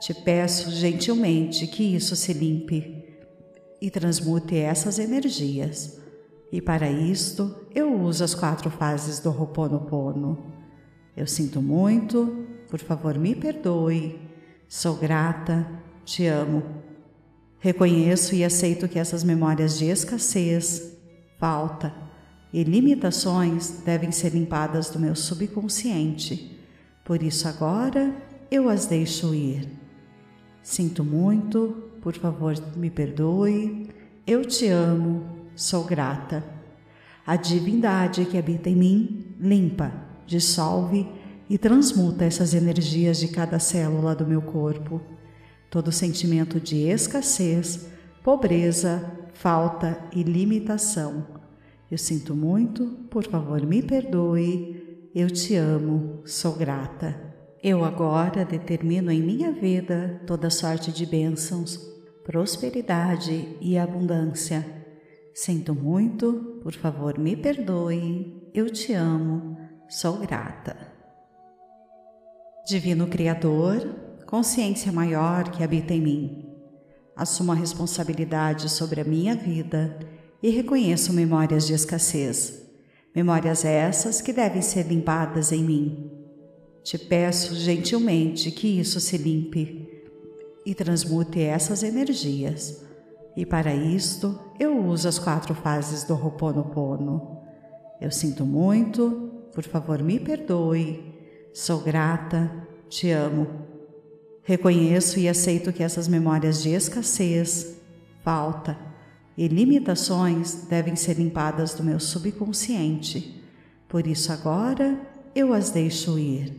Te 0.00 0.14
peço 0.14 0.70
gentilmente 0.70 1.66
que 1.66 1.94
isso 1.94 2.16
se 2.16 2.32
limpe 2.32 3.04
e 3.78 3.90
transmute 3.90 4.56
essas 4.56 4.98
energias. 4.98 6.00
E 6.50 6.62
para 6.62 6.90
isto 6.90 7.54
eu 7.74 7.92
uso 7.92 8.24
as 8.24 8.34
quatro 8.34 8.70
fases 8.70 9.18
do 9.18 9.28
Ho'oponopono. 9.28 10.46
Eu 11.14 11.26
sinto 11.26 11.60
muito, 11.60 12.46
por 12.70 12.80
favor 12.80 13.18
me 13.18 13.34
perdoe, 13.34 14.23
Sou 14.76 14.96
grata, 14.96 15.64
te 16.04 16.26
amo. 16.26 16.64
Reconheço 17.60 18.34
e 18.34 18.42
aceito 18.42 18.88
que 18.88 18.98
essas 18.98 19.22
memórias 19.22 19.78
de 19.78 19.84
escassez, 19.84 20.96
falta 21.38 21.94
e 22.52 22.64
limitações 22.64 23.82
devem 23.84 24.10
ser 24.10 24.30
limpadas 24.30 24.90
do 24.90 24.98
meu 24.98 25.14
subconsciente. 25.14 26.58
Por 27.04 27.22
isso 27.22 27.46
agora 27.46 28.16
eu 28.50 28.68
as 28.68 28.84
deixo 28.86 29.32
ir. 29.32 29.68
Sinto 30.60 31.04
muito, 31.04 31.90
por 32.02 32.16
favor 32.16 32.56
me 32.74 32.90
perdoe. 32.90 33.88
Eu 34.26 34.44
te 34.44 34.66
amo, 34.66 35.24
sou 35.54 35.84
grata. 35.84 36.42
A 37.24 37.36
divindade 37.36 38.24
que 38.24 38.36
habita 38.36 38.68
em 38.68 38.74
mim 38.74 39.26
limpa, 39.38 39.92
dissolve 40.26 41.06
e 41.48 41.58
transmuta 41.58 42.24
essas 42.24 42.54
energias 42.54 43.18
de 43.18 43.28
cada 43.28 43.58
célula 43.58 44.14
do 44.14 44.26
meu 44.26 44.40
corpo. 44.40 45.00
Todo 45.70 45.92
sentimento 45.92 46.60
de 46.60 46.88
escassez, 46.88 47.88
pobreza, 48.22 49.04
falta 49.34 49.98
e 50.12 50.22
limitação. 50.22 51.26
Eu 51.90 51.98
sinto 51.98 52.34
muito, 52.34 52.86
por 53.10 53.24
favor 53.24 53.64
me 53.66 53.82
perdoe, 53.82 55.10
eu 55.14 55.30
te 55.30 55.54
amo, 55.54 56.22
sou 56.24 56.54
grata. 56.54 57.34
Eu 57.62 57.84
agora 57.84 58.44
determino 58.44 59.10
em 59.10 59.22
minha 59.22 59.52
vida 59.52 60.20
toda 60.26 60.50
sorte 60.50 60.92
de 60.92 61.06
bênçãos, 61.06 61.78
prosperidade 62.24 63.56
e 63.60 63.76
abundância. 63.78 64.64
Sinto 65.34 65.74
muito, 65.74 66.60
por 66.62 66.72
favor 66.72 67.18
me 67.18 67.36
perdoe, 67.36 68.50
eu 68.54 68.70
te 68.70 68.92
amo, 68.92 69.56
sou 69.88 70.18
grata. 70.18 70.93
Divino 72.66 73.06
Criador, 73.06 73.94
consciência 74.26 74.90
maior 74.90 75.50
que 75.50 75.62
habita 75.62 75.92
em 75.92 76.00
mim, 76.00 76.46
assumo 77.14 77.52
a 77.52 77.54
responsabilidade 77.54 78.70
sobre 78.70 79.02
a 79.02 79.04
minha 79.04 79.36
vida 79.36 79.98
e 80.42 80.48
reconheço 80.48 81.12
memórias 81.12 81.66
de 81.66 81.74
escassez, 81.74 82.64
memórias 83.14 83.66
essas 83.66 84.22
que 84.22 84.32
devem 84.32 84.62
ser 84.62 84.86
limpadas 84.86 85.52
em 85.52 85.62
mim. 85.62 86.10
Te 86.82 86.96
peço 86.96 87.54
gentilmente 87.54 88.50
que 88.50 88.80
isso 88.80 88.98
se 88.98 89.18
limpe 89.18 89.86
e 90.64 90.74
transmute 90.74 91.40
essas 91.40 91.82
energias. 91.82 92.82
E 93.36 93.44
para 93.44 93.74
isto 93.74 94.40
eu 94.58 94.86
uso 94.86 95.06
as 95.06 95.18
quatro 95.18 95.54
fases 95.54 96.02
do 96.04 96.14
Ho'oponopono. 96.14 97.42
Eu 98.00 98.10
sinto 98.10 98.46
muito, 98.46 99.50
por 99.52 99.64
favor 99.64 100.02
me 100.02 100.18
perdoe, 100.18 101.13
Sou 101.54 101.78
grata, 101.78 102.50
te 102.88 103.12
amo. 103.12 103.46
Reconheço 104.42 105.20
e 105.20 105.28
aceito 105.28 105.72
que 105.72 105.84
essas 105.84 106.08
memórias 106.08 106.60
de 106.60 106.70
escassez, 106.70 107.76
falta 108.24 108.76
e 109.38 109.46
limitações 109.46 110.66
devem 110.68 110.96
ser 110.96 111.16
limpadas 111.16 111.72
do 111.72 111.84
meu 111.84 112.00
subconsciente. 112.00 113.40
Por 113.88 114.04
isso 114.04 114.32
agora 114.32 115.00
eu 115.32 115.52
as 115.52 115.70
deixo 115.70 116.18
ir. 116.18 116.52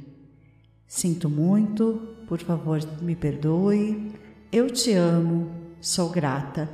Sinto 0.87 1.29
muito, 1.29 2.15
por 2.25 2.39
favor 2.39 2.79
me 3.01 3.17
perdoe. 3.17 4.13
Eu 4.49 4.69
te 4.69 4.93
amo, 4.93 5.51
sou 5.81 6.09
grata. 6.09 6.69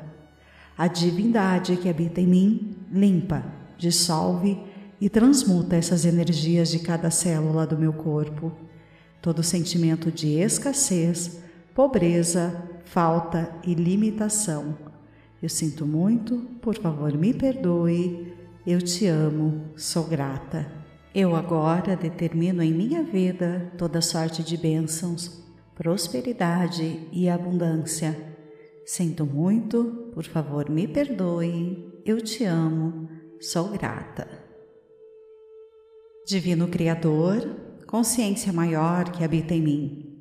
A 0.78 0.88
divindade 0.88 1.76
que 1.76 1.90
habita 1.90 2.22
em 2.22 2.28
mim 2.28 2.76
limpa, 2.92 3.44
dissolve 3.80 4.60
e 5.02 5.10
transmuta 5.10 5.76
essas 5.76 6.06
energias 6.06 6.70
de 6.70 6.78
cada 6.78 7.10
célula 7.10 7.66
do 7.66 7.76
meu 7.76 7.92
corpo. 7.92 8.52
Todo 9.20 9.42
sentimento 9.42 10.12
de 10.12 10.40
escassez, 10.40 11.42
pobreza, 11.74 12.70
falta 12.86 13.52
e 13.66 13.74
limitação. 13.74 14.78
Eu 15.42 15.50
sinto 15.50 15.88
muito, 15.88 16.38
por 16.62 16.78
favor 16.78 17.18
me 17.18 17.34
perdoe, 17.34 18.32
eu 18.66 18.80
te 18.80 19.08
amo, 19.08 19.72
sou 19.76 20.04
grata. 20.04 20.72
Eu 21.16 21.36
agora 21.36 21.96
determino 21.96 22.62
em 22.62 22.72
minha 22.72 23.02
vida 23.02 23.72
toda 23.78 24.02
sorte 24.02 24.44
de 24.44 24.56
bênçãos, 24.56 25.44
prosperidade 25.74 27.08
e 27.12 27.28
abundância. 27.28 28.16
Sinto 28.86 29.26
muito, 29.26 30.12
por 30.14 30.26
favor 30.26 30.70
me 30.70 30.88
perdoe, 30.88 32.02
eu 32.06 32.22
te 32.22 32.44
amo, 32.44 33.10
sou 33.40 33.70
grata. 33.70 34.41
Divino 36.32 36.70
Criador, 36.70 37.46
consciência 37.86 38.54
maior 38.54 39.12
que 39.12 39.22
habita 39.22 39.54
em 39.54 39.62
mim, 39.62 40.16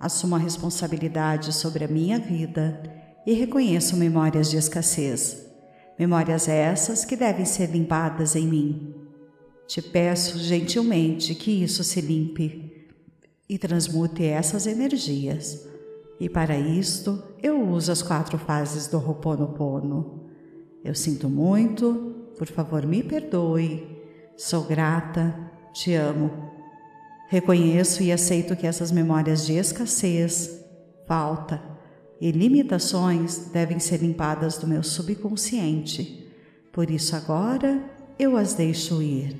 assumo 0.00 0.34
a 0.34 0.38
responsabilidade 0.38 1.52
sobre 1.52 1.84
a 1.84 1.86
minha 1.86 2.18
vida 2.18 2.82
e 3.24 3.34
reconheço 3.34 3.96
memórias 3.96 4.50
de 4.50 4.56
escassez, 4.56 5.46
memórias 5.96 6.48
essas 6.48 7.04
que 7.04 7.14
devem 7.14 7.44
ser 7.44 7.70
limpadas 7.70 8.34
em 8.34 8.48
mim. 8.48 8.96
Te 9.68 9.80
peço 9.80 10.40
gentilmente 10.40 11.36
que 11.36 11.52
isso 11.62 11.84
se 11.84 12.00
limpe 12.00 12.88
e 13.48 13.56
transmute 13.56 14.24
essas 14.24 14.66
energias. 14.66 15.68
E 16.18 16.28
para 16.28 16.58
isto 16.58 17.22
eu 17.40 17.64
uso 17.64 17.92
as 17.92 18.02
quatro 18.02 18.38
fases 18.38 18.88
do 18.88 18.98
Ho'oponopono. 18.98 20.24
Eu 20.82 20.96
sinto 20.96 21.28
muito, 21.28 22.32
por 22.36 22.48
favor 22.48 22.84
me 22.84 23.04
perdoe, 23.04 23.94
Sou 24.36 24.64
grata, 24.64 25.43
te 25.74 25.92
amo. 25.94 26.30
Reconheço 27.28 28.02
e 28.02 28.12
aceito 28.12 28.56
que 28.56 28.66
essas 28.66 28.92
memórias 28.92 29.44
de 29.44 29.54
escassez, 29.54 30.64
falta 31.06 31.60
e 32.20 32.30
limitações 32.30 33.50
devem 33.52 33.78
ser 33.78 33.98
limpadas 33.98 34.56
do 34.56 34.66
meu 34.66 34.82
subconsciente. 34.82 36.32
Por 36.72 36.90
isso 36.90 37.14
agora 37.16 37.82
eu 38.18 38.36
as 38.36 38.54
deixo 38.54 39.02
ir. 39.02 39.36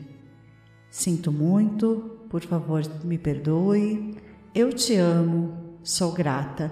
Sinto 0.90 1.30
muito, 1.30 2.18
por 2.28 2.42
favor 2.42 2.82
me 3.04 3.16
perdoe. 3.16 4.16
Eu 4.54 4.72
te 4.72 4.96
amo, 4.96 5.78
sou 5.82 6.12
grata. 6.12 6.70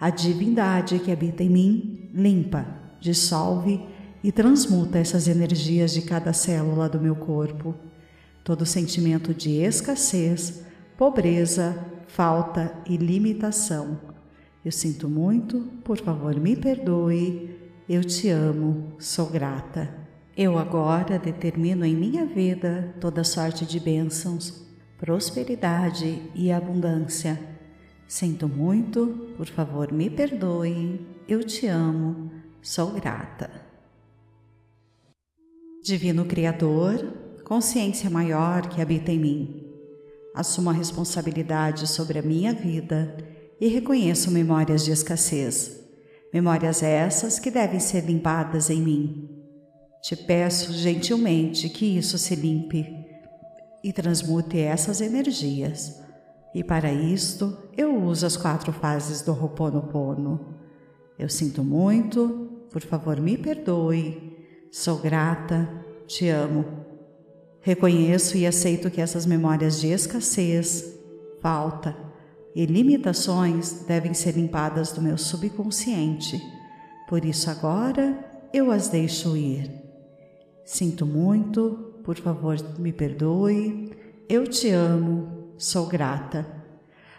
A 0.00 0.08
divindade 0.10 0.98
que 0.98 1.12
habita 1.12 1.44
em 1.44 1.50
mim 1.50 2.10
limpa, 2.14 2.66
dissolve 3.00 3.80
e 4.24 4.32
transmuta 4.32 4.98
essas 4.98 5.28
energias 5.28 5.92
de 5.92 6.02
cada 6.02 6.32
célula 6.32 6.88
do 6.88 7.00
meu 7.00 7.14
corpo. 7.14 7.74
Todo 8.50 8.66
sentimento 8.66 9.32
de 9.32 9.62
escassez, 9.62 10.64
pobreza, 10.98 11.86
falta 12.08 12.74
e 12.84 12.96
limitação. 12.96 14.00
Eu 14.64 14.72
sinto 14.72 15.08
muito, 15.08 15.60
por 15.84 15.96
favor 15.96 16.34
me 16.34 16.56
perdoe. 16.56 17.56
Eu 17.88 18.02
te 18.02 18.28
amo, 18.28 18.92
sou 18.98 19.26
grata. 19.26 19.88
Eu 20.36 20.58
agora 20.58 21.16
determino 21.16 21.84
em 21.84 21.94
minha 21.94 22.26
vida 22.26 22.92
toda 23.00 23.22
sorte 23.22 23.64
de 23.64 23.78
bênçãos, 23.78 24.66
prosperidade 24.98 26.20
e 26.34 26.50
abundância. 26.50 27.38
Sinto 28.08 28.48
muito, 28.48 29.32
por 29.36 29.46
favor 29.46 29.92
me 29.92 30.10
perdoe. 30.10 31.06
Eu 31.28 31.44
te 31.44 31.68
amo, 31.68 32.32
sou 32.60 32.90
grata. 32.94 33.48
Divino 35.84 36.24
Criador, 36.24 37.29
consciência 37.50 38.08
maior 38.08 38.68
que 38.68 38.80
habita 38.80 39.10
em 39.10 39.18
mim, 39.18 39.64
assumo 40.32 40.70
a 40.70 40.72
responsabilidade 40.72 41.88
sobre 41.88 42.20
a 42.20 42.22
minha 42.22 42.54
vida 42.54 43.16
e 43.60 43.66
reconheço 43.66 44.30
memórias 44.30 44.84
de 44.84 44.92
escassez, 44.92 45.82
memórias 46.32 46.80
essas 46.80 47.40
que 47.40 47.50
devem 47.50 47.80
ser 47.80 48.04
limpadas 48.04 48.70
em 48.70 48.80
mim. 48.80 49.28
Te 50.00 50.14
peço 50.14 50.72
gentilmente 50.74 51.68
que 51.68 51.84
isso 51.98 52.18
se 52.18 52.36
limpe 52.36 52.86
e 53.82 53.92
transmute 53.92 54.56
essas 54.56 55.00
energias. 55.00 56.00
E 56.54 56.62
para 56.62 56.92
isto 56.92 57.58
eu 57.76 58.00
uso 58.00 58.26
as 58.26 58.36
quatro 58.36 58.72
fases 58.72 59.22
do 59.22 59.32
Ho'oponopono. 59.32 60.54
Eu 61.18 61.28
sinto 61.28 61.64
muito, 61.64 62.68
por 62.70 62.80
favor 62.80 63.20
me 63.20 63.36
perdoe, 63.36 64.38
Sou 64.70 64.98
grata, 64.98 65.68
te 66.06 66.28
amo. 66.28 66.79
Reconheço 67.60 68.36
e 68.36 68.46
aceito 68.46 68.90
que 68.90 69.00
essas 69.00 69.26
memórias 69.26 69.80
de 69.80 69.88
escassez, 69.88 70.98
falta 71.40 71.96
e 72.54 72.66
limitações 72.66 73.84
devem 73.86 74.12
ser 74.14 74.32
limpadas 74.32 74.92
do 74.92 75.00
meu 75.00 75.16
subconsciente. 75.16 76.40
Por 77.08 77.24
isso 77.24 77.50
agora 77.50 78.18
eu 78.52 78.70
as 78.70 78.88
deixo 78.88 79.36
ir. 79.36 79.70
Sinto 80.64 81.06
muito, 81.06 81.92
por 82.04 82.16
favor, 82.16 82.56
me 82.78 82.92
perdoe. 82.92 83.90
Eu 84.28 84.46
te 84.46 84.70
amo, 84.70 85.52
sou 85.56 85.86
grata. 85.86 86.46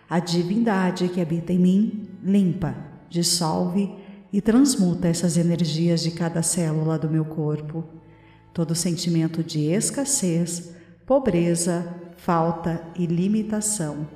A 0.09 0.19
divindade 0.19 1.07
que 1.09 1.21
habita 1.21 1.53
em 1.53 1.59
mim 1.59 2.09
limpa, 2.23 2.75
dissolve 3.09 3.93
e 4.33 4.41
transmuta 4.41 5.07
essas 5.07 5.37
energias 5.37 6.01
de 6.01 6.11
cada 6.11 6.41
célula 6.41 6.97
do 6.97 7.09
meu 7.09 7.25
corpo. 7.25 7.83
Todo 8.53 8.75
sentimento 8.75 9.43
de 9.43 9.71
escassez, 9.71 10.73
pobreza, 11.05 11.87
falta 12.17 12.83
e 12.97 13.05
limitação. 13.05 14.07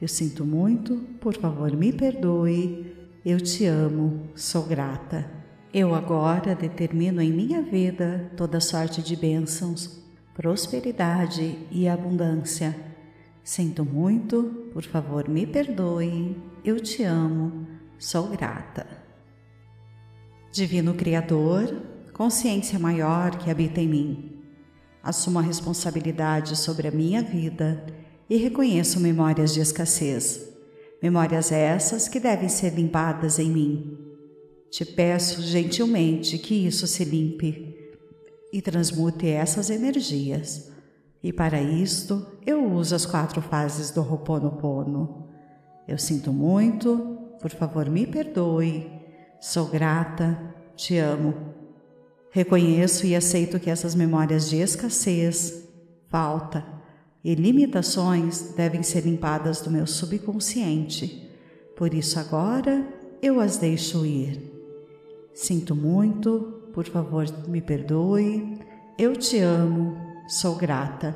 Eu 0.00 0.08
sinto 0.08 0.44
muito, 0.44 0.96
por 1.20 1.34
favor 1.36 1.72
me 1.76 1.92
perdoe. 1.92 2.94
Eu 3.24 3.40
te 3.40 3.66
amo, 3.66 4.28
sou 4.34 4.64
grata. 4.64 5.28
Eu 5.72 5.94
agora 5.94 6.54
determino 6.54 7.20
em 7.20 7.32
minha 7.32 7.62
vida 7.62 8.30
toda 8.36 8.60
sorte 8.60 9.02
de 9.02 9.14
bênçãos, 9.14 10.02
prosperidade 10.34 11.58
e 11.70 11.88
abundância. 11.88 12.74
Sinto 13.44 13.84
muito, 13.84 14.70
por 14.72 14.82
favor 14.82 15.28
me 15.28 15.46
perdoe. 15.46 16.36
Eu 16.64 16.80
te 16.80 17.02
amo, 17.02 17.66
sou 17.98 18.28
grata. 18.28 18.86
Divino 20.52 20.94
Criador, 20.94 21.74
consciência 22.18 22.80
maior 22.80 23.38
que 23.38 23.48
habita 23.48 23.80
em 23.80 23.86
mim, 23.86 24.32
assumo 25.00 25.38
a 25.38 25.42
responsabilidade 25.42 26.56
sobre 26.56 26.88
a 26.88 26.90
minha 26.90 27.22
vida 27.22 27.86
e 28.28 28.36
reconheço 28.36 28.98
memórias 28.98 29.54
de 29.54 29.60
escassez, 29.60 30.52
memórias 31.00 31.52
essas 31.52 32.08
que 32.08 32.18
devem 32.18 32.48
ser 32.48 32.74
limpadas 32.74 33.38
em 33.38 33.48
mim. 33.48 33.98
Te 34.68 34.84
peço 34.84 35.40
gentilmente 35.42 36.38
que 36.38 36.56
isso 36.66 36.88
se 36.88 37.04
limpe 37.04 37.88
e 38.52 38.60
transmute 38.60 39.28
essas 39.28 39.70
energias. 39.70 40.72
E 41.22 41.32
para 41.32 41.62
isto 41.62 42.26
eu 42.44 42.68
uso 42.68 42.96
as 42.96 43.06
quatro 43.06 43.40
fases 43.40 43.92
do 43.92 44.00
Ho'oponopono. 44.00 45.28
Eu 45.86 45.96
sinto 45.96 46.32
muito, 46.32 47.16
por 47.40 47.52
favor 47.52 47.88
me 47.88 48.08
perdoe 48.08 48.90
Sou 49.40 49.68
grata, 49.68 50.36
te 50.74 50.98
amo. 50.98 51.57
Reconheço 52.30 53.06
e 53.06 53.16
aceito 53.16 53.58
que 53.58 53.70
essas 53.70 53.94
memórias 53.94 54.48
de 54.48 54.56
escassez, 54.56 55.68
falta 56.08 56.64
e 57.24 57.34
limitações 57.34 58.54
devem 58.56 58.82
ser 58.82 59.04
limpadas 59.04 59.60
do 59.60 59.70
meu 59.70 59.86
subconsciente. 59.86 61.28
Por 61.76 61.92
isso 61.92 62.18
agora 62.18 62.86
eu 63.20 63.40
as 63.40 63.56
deixo 63.56 64.06
ir. 64.06 64.40
Sinto 65.34 65.74
muito, 65.74 66.70
por 66.72 66.86
favor 66.86 67.26
me 67.46 67.60
perdoe. 67.60 68.58
Eu 68.98 69.16
te 69.16 69.38
amo, 69.38 69.96
sou 70.28 70.56
grata. 70.56 71.14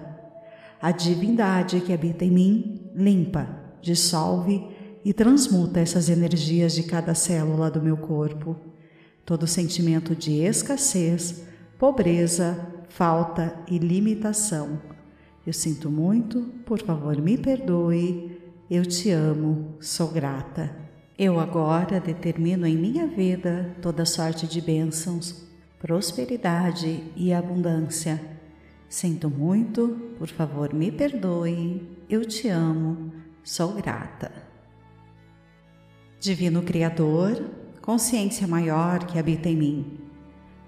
A 0.81 0.91
divindade 0.91 1.81
que 1.81 1.93
habita 1.93 2.25
em 2.25 2.31
mim 2.31 2.91
limpa, 2.95 3.49
dissolve 3.81 4.67
e 5.05 5.13
transmuta 5.13 5.81
essas 5.81 6.09
energias 6.09 6.75
de 6.75 6.85
cada 6.85 7.15
célula 7.15 7.71
do 7.71 7.81
meu 7.81 7.97
corpo. 7.97 8.57
Todo 9.25 9.47
sentimento 9.47 10.17
de 10.17 10.39
escassez, 10.39 11.45
pobreza, 11.79 12.59
falta 12.89 13.55
e 13.69 13.79
limitação. 13.79 14.81
Eu 15.47 15.53
sinto 15.53 15.91
muito, 15.91 16.43
por 16.65 16.81
favor 16.81 17.21
me 17.21 17.39
perdoe. 17.39 18.41
Eu 18.71 18.85
te 18.85 19.11
amo, 19.11 19.77
sou 19.81 20.09
grata. 20.09 20.75
Eu 21.19 21.39
agora 21.39 22.01
determino 22.01 22.67
em 22.67 22.77
minha 22.77 23.07
vida 23.07 23.77
toda 23.83 24.05
sorte 24.05 24.47
de 24.47 24.61
bênçãos, 24.61 25.47
prosperidade 25.79 27.05
e 27.15 27.33
abundância. 27.33 28.21
Sinto 28.89 29.31
muito, 29.31 30.15
por 30.19 30.29
favor 30.29 30.73
me 30.75 30.91
perdoe. 30.91 31.87
Eu 32.09 32.25
te 32.25 32.49
amo, 32.49 33.13
sou 33.43 33.73
grata. 33.75 34.31
Divino 36.21 36.63
Criador, 36.63 37.43
consciência 37.83 38.47
maior 38.47 39.05
que 39.05 39.19
habita 39.19 39.49
em 39.49 39.57
mim, 39.57 39.99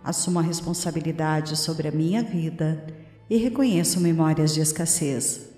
assumo 0.02 0.40
a 0.40 0.42
responsabilidade 0.42 1.56
sobre 1.56 1.86
a 1.86 1.92
minha 1.92 2.22
vida 2.22 2.84
e 3.30 3.36
reconheço 3.36 4.00
memórias 4.00 4.52
de 4.52 4.60
escassez, 4.60 5.48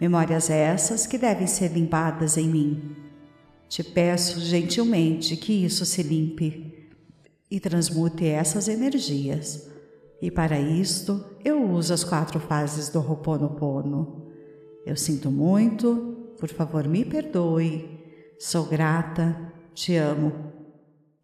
memórias 0.00 0.48
essas 0.48 1.06
que 1.06 1.18
devem 1.18 1.46
ser 1.46 1.68
limpadas 1.68 2.36
em 2.38 2.48
mim. 2.48 2.96
Te 3.68 3.84
peço 3.84 4.40
gentilmente 4.40 5.36
que 5.36 5.52
isso 5.52 5.84
se 5.84 6.02
limpe 6.02 6.90
e 7.50 7.60
transmute 7.60 8.26
essas 8.26 8.66
energias. 8.66 9.70
E 10.20 10.30
para 10.30 10.58
isto 10.58 11.24
eu 11.44 11.62
uso 11.70 11.92
as 11.92 12.02
quatro 12.02 12.40
fases 12.40 12.88
do 12.88 12.98
Ho'oponopono. 12.98 14.30
Eu 14.86 14.96
sinto 14.96 15.30
muito, 15.30 16.34
por 16.40 16.48
favor 16.48 16.88
me 16.88 17.04
perdoe 17.04 18.00
Sou 18.38 18.64
grata, 18.64 19.52
te 19.72 19.94
amo. 19.94 20.51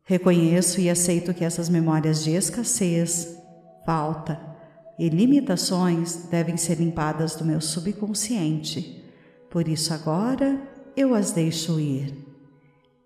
Reconheço 0.09 0.81
e 0.81 0.88
aceito 0.88 1.35
que 1.35 1.44
essas 1.44 1.68
memórias 1.68 2.25
de 2.25 2.31
escassez, 2.31 3.37
falta 3.85 4.40
e 4.99 5.11
limitações 5.11 6.29
devem 6.31 6.57
ser 6.57 6.77
limpadas 6.77 7.37
do 7.37 7.44
meu 7.44 7.61
subconsciente. 7.61 9.04
Por 9.50 9.69
isso 9.69 9.92
agora 9.92 10.63
eu 10.96 11.15
as 11.15 11.33
deixo 11.33 11.79
ir. 11.79 12.15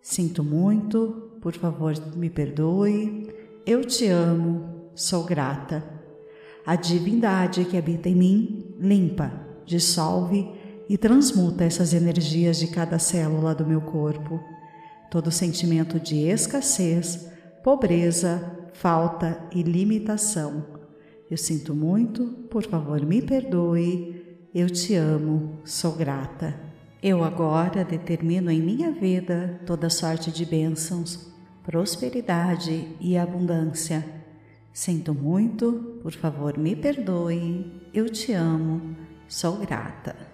Sinto 0.01 0.45
muito, 0.45 1.33
por 1.43 1.55
favor 1.55 1.93
me 2.15 2.31
perdoe. 2.31 3.35
Eu 3.67 3.85
te 3.85 4.07
amo, 4.07 4.93
sou 4.95 5.25
grata. 5.25 5.83
A 6.65 6.77
divindade 6.77 7.65
que 7.65 7.77
habita 7.77 8.09
em 8.09 8.15
mim 8.15 8.77
limpa, 8.79 9.33
dissolve 9.67 10.49
e 10.89 10.97
transmuta 10.97 11.65
essas 11.65 11.95
energias 11.95 12.61
de 12.61 12.69
cada 12.69 13.01
célula 13.01 13.57
do 13.57 13.67
meu 13.67 13.81
corpo. 13.81 14.52
Todo 15.13 15.31
sentimento 15.31 16.01
de 16.01 16.27
escassez, 16.27 17.29
pobreza, 17.63 18.51
falta 18.73 19.47
e 19.55 19.63
limitação. 19.63 20.65
Eu 21.31 21.37
sinto 21.37 21.75
muito, 21.75 22.29
por 22.51 22.67
favor 22.67 23.05
me 23.05 23.21
perdoe. 23.21 24.49
Eu 24.55 24.71
te 24.71 24.95
amo, 24.95 25.61
sou 25.67 25.93
grata. 25.93 26.59
Eu 27.03 27.23
agora 27.23 27.85
determino 27.85 28.51
em 28.51 28.63
minha 28.63 28.91
vida 28.91 29.61
toda 29.67 29.91
sorte 29.91 30.31
de 30.31 30.47
bênçãos, 30.47 31.31
prosperidade 31.63 32.97
e 32.99 33.19
abundância. 33.19 34.03
Sinto 34.73 35.13
muito, 35.13 35.99
por 36.03 36.13
favor 36.13 36.57
me 36.57 36.75
perdoe. 36.75 37.83
Eu 37.93 38.09
te 38.09 38.33
amo, 38.33 38.97
sou 39.29 39.59
grata. 39.59 40.32